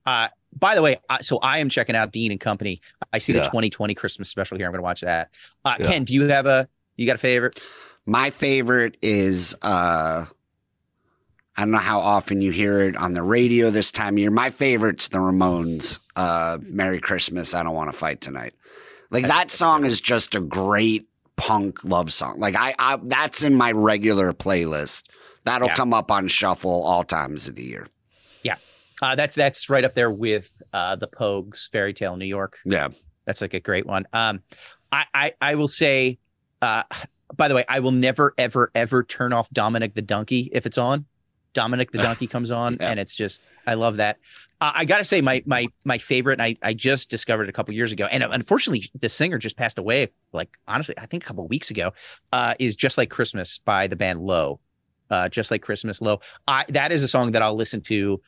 [0.07, 0.29] Uh,
[0.59, 2.81] by the way, I, so I am checking out Dean and Company.
[3.13, 4.67] I see the 2020 Christmas special here.
[4.67, 5.31] I'm going to watch that.
[5.65, 5.87] Uh, Yeah.
[5.87, 7.61] Ken, do you have a you got a favorite?
[8.07, 10.25] My favorite is uh,
[11.57, 14.31] I don't know how often you hear it on the radio this time of year.
[14.31, 16.01] My favorite's the Ramones.
[16.15, 17.55] Uh, Merry Christmas.
[17.55, 18.55] I don't want to fight tonight.
[19.11, 21.07] Like that song is just a great
[21.37, 22.39] punk love song.
[22.41, 25.05] Like I, I that's in my regular playlist.
[25.45, 25.77] That'll Yeah.
[25.77, 27.87] come up on shuffle all times of the year.
[28.43, 28.57] Yeah.
[29.01, 32.59] Uh, that's that's right up there with uh, the Pogues Fairy Tale New York.
[32.65, 32.89] Yeah.
[33.27, 34.07] That's like a great one.
[34.13, 34.43] Um,
[34.93, 36.19] I I, I will say,
[36.63, 36.83] uh,
[37.37, 40.79] by the way, I will never ever ever turn off Dominic the Donkey if it's
[40.79, 41.07] on.
[41.57, 42.91] Dominic the Donkey comes on, Yeah.
[42.91, 44.19] and it's just I love that.
[44.61, 47.49] Uh, I got to say, my my my favorite, and I I just discovered it
[47.49, 50.09] a couple years ago, and unfortunately, the singer just passed away.
[50.33, 51.93] Like honestly, I think a couple weeks ago.
[52.33, 54.61] Uh, is just like Christmas by the band Low.
[55.11, 56.21] Uh, just like Christmas Low.
[56.47, 58.21] I that is a song that I'll listen to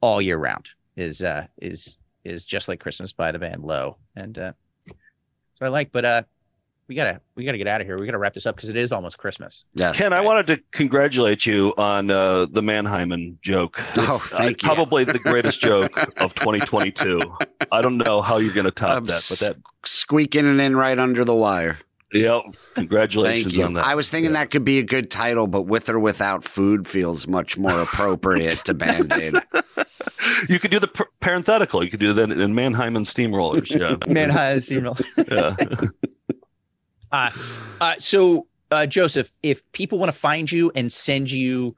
[0.00, 0.68] all year round.
[0.96, 4.52] Is uh is is just like Christmas by the band Low, and uh,
[4.88, 5.92] so I like.
[5.92, 6.22] But uh,
[6.90, 7.96] we gotta we gotta get out of here.
[7.96, 9.64] We gotta wrap this up because it is almost Christmas.
[9.74, 9.96] Yes.
[9.96, 13.80] Ken, I wanted to congratulate you on uh, the Mannheimen joke.
[13.96, 14.66] Oh, It's, uh, thank you.
[14.66, 17.20] Probably the greatest joke of 2022.
[17.70, 20.74] I don't know how you're going to top I'm that, but that, Squeaking it in
[20.74, 21.78] right under the wire.
[22.12, 22.42] yep.
[22.42, 23.64] Thank Congratulations you.
[23.66, 23.84] on that.
[23.84, 24.40] I was thinking Yeah.
[24.40, 28.64] that could be a good title, but with or without food feels much more appropriate
[28.64, 29.34] to Band Aid.
[30.48, 31.84] you could do the pr- parenthetical.
[31.84, 33.70] You could do that in Mannheimen steamrollers.
[33.70, 34.12] Yeah.
[34.12, 34.96] Man, has email.
[35.30, 35.54] yeah.
[37.12, 37.30] Uh,
[37.80, 41.74] uh, so uh, Joseph, if people want to find you and send you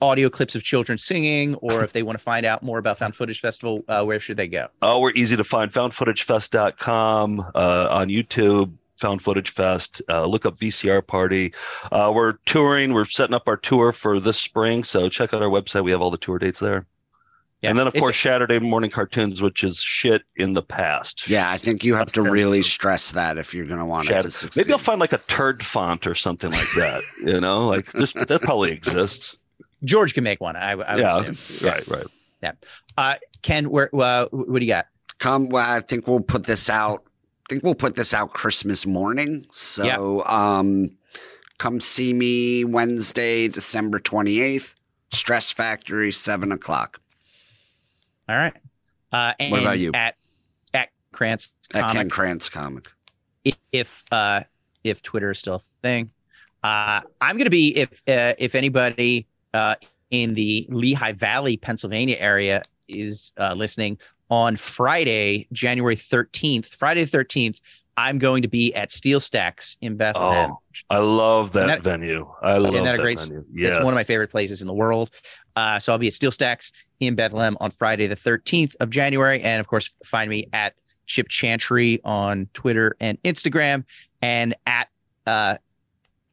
[0.00, 3.14] audio clips of children singing, or if they want to find out more about Found
[3.14, 4.68] Footage Festival, uh, where should they go?
[4.82, 5.72] Oh, we're easy to find.
[5.72, 8.72] Foundfootagefest.com uh, on YouTube.
[8.98, 10.02] Found Footage Fest.
[10.08, 11.54] Uh, look up VCR Party.
[11.90, 12.92] Uh, we're touring.
[12.92, 14.84] We're setting up our tour for this spring.
[14.84, 15.84] So check out our website.
[15.84, 16.86] We have all the tour dates there.
[17.62, 21.28] Yeah, and then, of it's- course, Saturday morning cartoons, which is shit in the past.
[21.28, 23.84] Yeah, I think you have That's to really of- stress that if you're going to
[23.86, 24.60] want it to succeed.
[24.62, 27.02] Maybe I'll find like a turd font or something like that.
[27.24, 29.36] you know, like this, that probably exists.
[29.84, 30.56] George can make one.
[30.56, 31.68] I, I would yeah, assume.
[31.68, 32.06] right, right.
[32.42, 32.52] Yeah.
[32.98, 34.86] Uh, Ken, where uh, what do you got?
[35.18, 37.04] Come, well, I think we'll put this out.
[37.04, 39.44] I think we'll put this out Christmas morning.
[39.52, 40.96] So, um,
[41.58, 44.74] come see me Wednesday, December 28th,
[45.12, 46.98] Stress Factory, 7 o'clock.
[48.28, 48.54] All right.
[49.10, 49.90] Uh, and What about you?
[49.94, 50.14] At
[50.72, 51.96] at Krantz At Comic.
[51.96, 52.88] Ken Krantz Comic.
[53.72, 54.42] if uh
[54.84, 56.10] if Twitter is still a thing.
[56.62, 59.74] Uh I'm gonna be if uh, if anybody uh
[60.10, 63.98] in the Lehigh Valley, Pennsylvania area is uh listening
[64.30, 67.60] on Friday, January 13th, Friday 13th,
[68.02, 70.50] I'm going to be at Steel Stacks in Bethlehem.
[70.52, 70.58] Oh,
[70.90, 72.28] I love that, Isn't that- venue.
[72.42, 73.44] I love that that, a great- venue.
[73.54, 75.10] It's one of my favorite places in the world.
[75.54, 79.40] Uh, so I'll be at Steel Stacks in Bethlehem on Friday, the 13th of January.
[79.42, 80.74] And of course, find me at
[81.06, 83.84] Chip Chantry on Twitter and Instagram
[84.22, 84.88] and at
[85.26, 85.56] uh,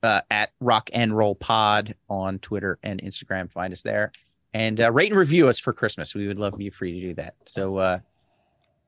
[0.02, 3.52] uh, at Rock and Roll Pod on Twitter and Instagram.
[3.52, 4.12] Find us there
[4.54, 6.16] and uh, rate and review us for Christmas.
[6.16, 7.36] We would love you free to do that.
[7.46, 8.00] So, uh,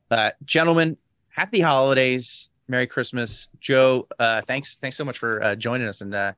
[0.10, 0.98] uh, gentlemen,
[1.30, 2.50] happy holidays.
[2.72, 4.08] Merry Christmas, Joe.
[4.18, 6.32] Uh, thanks, thanks so much for uh, joining us and uh,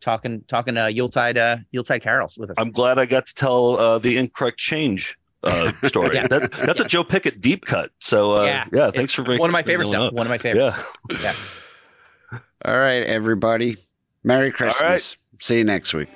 [0.00, 2.56] talking talking uh, Yuletide uh, Yuletide carols with us.
[2.58, 6.16] I'm glad I got to tell uh, the incorrect change uh, story.
[6.22, 6.26] Yeah.
[6.28, 7.90] that, that's a Joe Pickett deep cut.
[8.00, 9.90] So uh, Yeah, yeah, It's thanks for bringing one of my favorites.
[9.90, 10.10] bringing Now.
[10.10, 10.76] that One of my favorites.
[11.10, 11.18] Yeah.
[12.32, 12.38] Yeah.
[12.64, 13.76] All right, everybody.
[14.22, 15.18] Merry Christmas.
[15.38, 16.08] See you next week.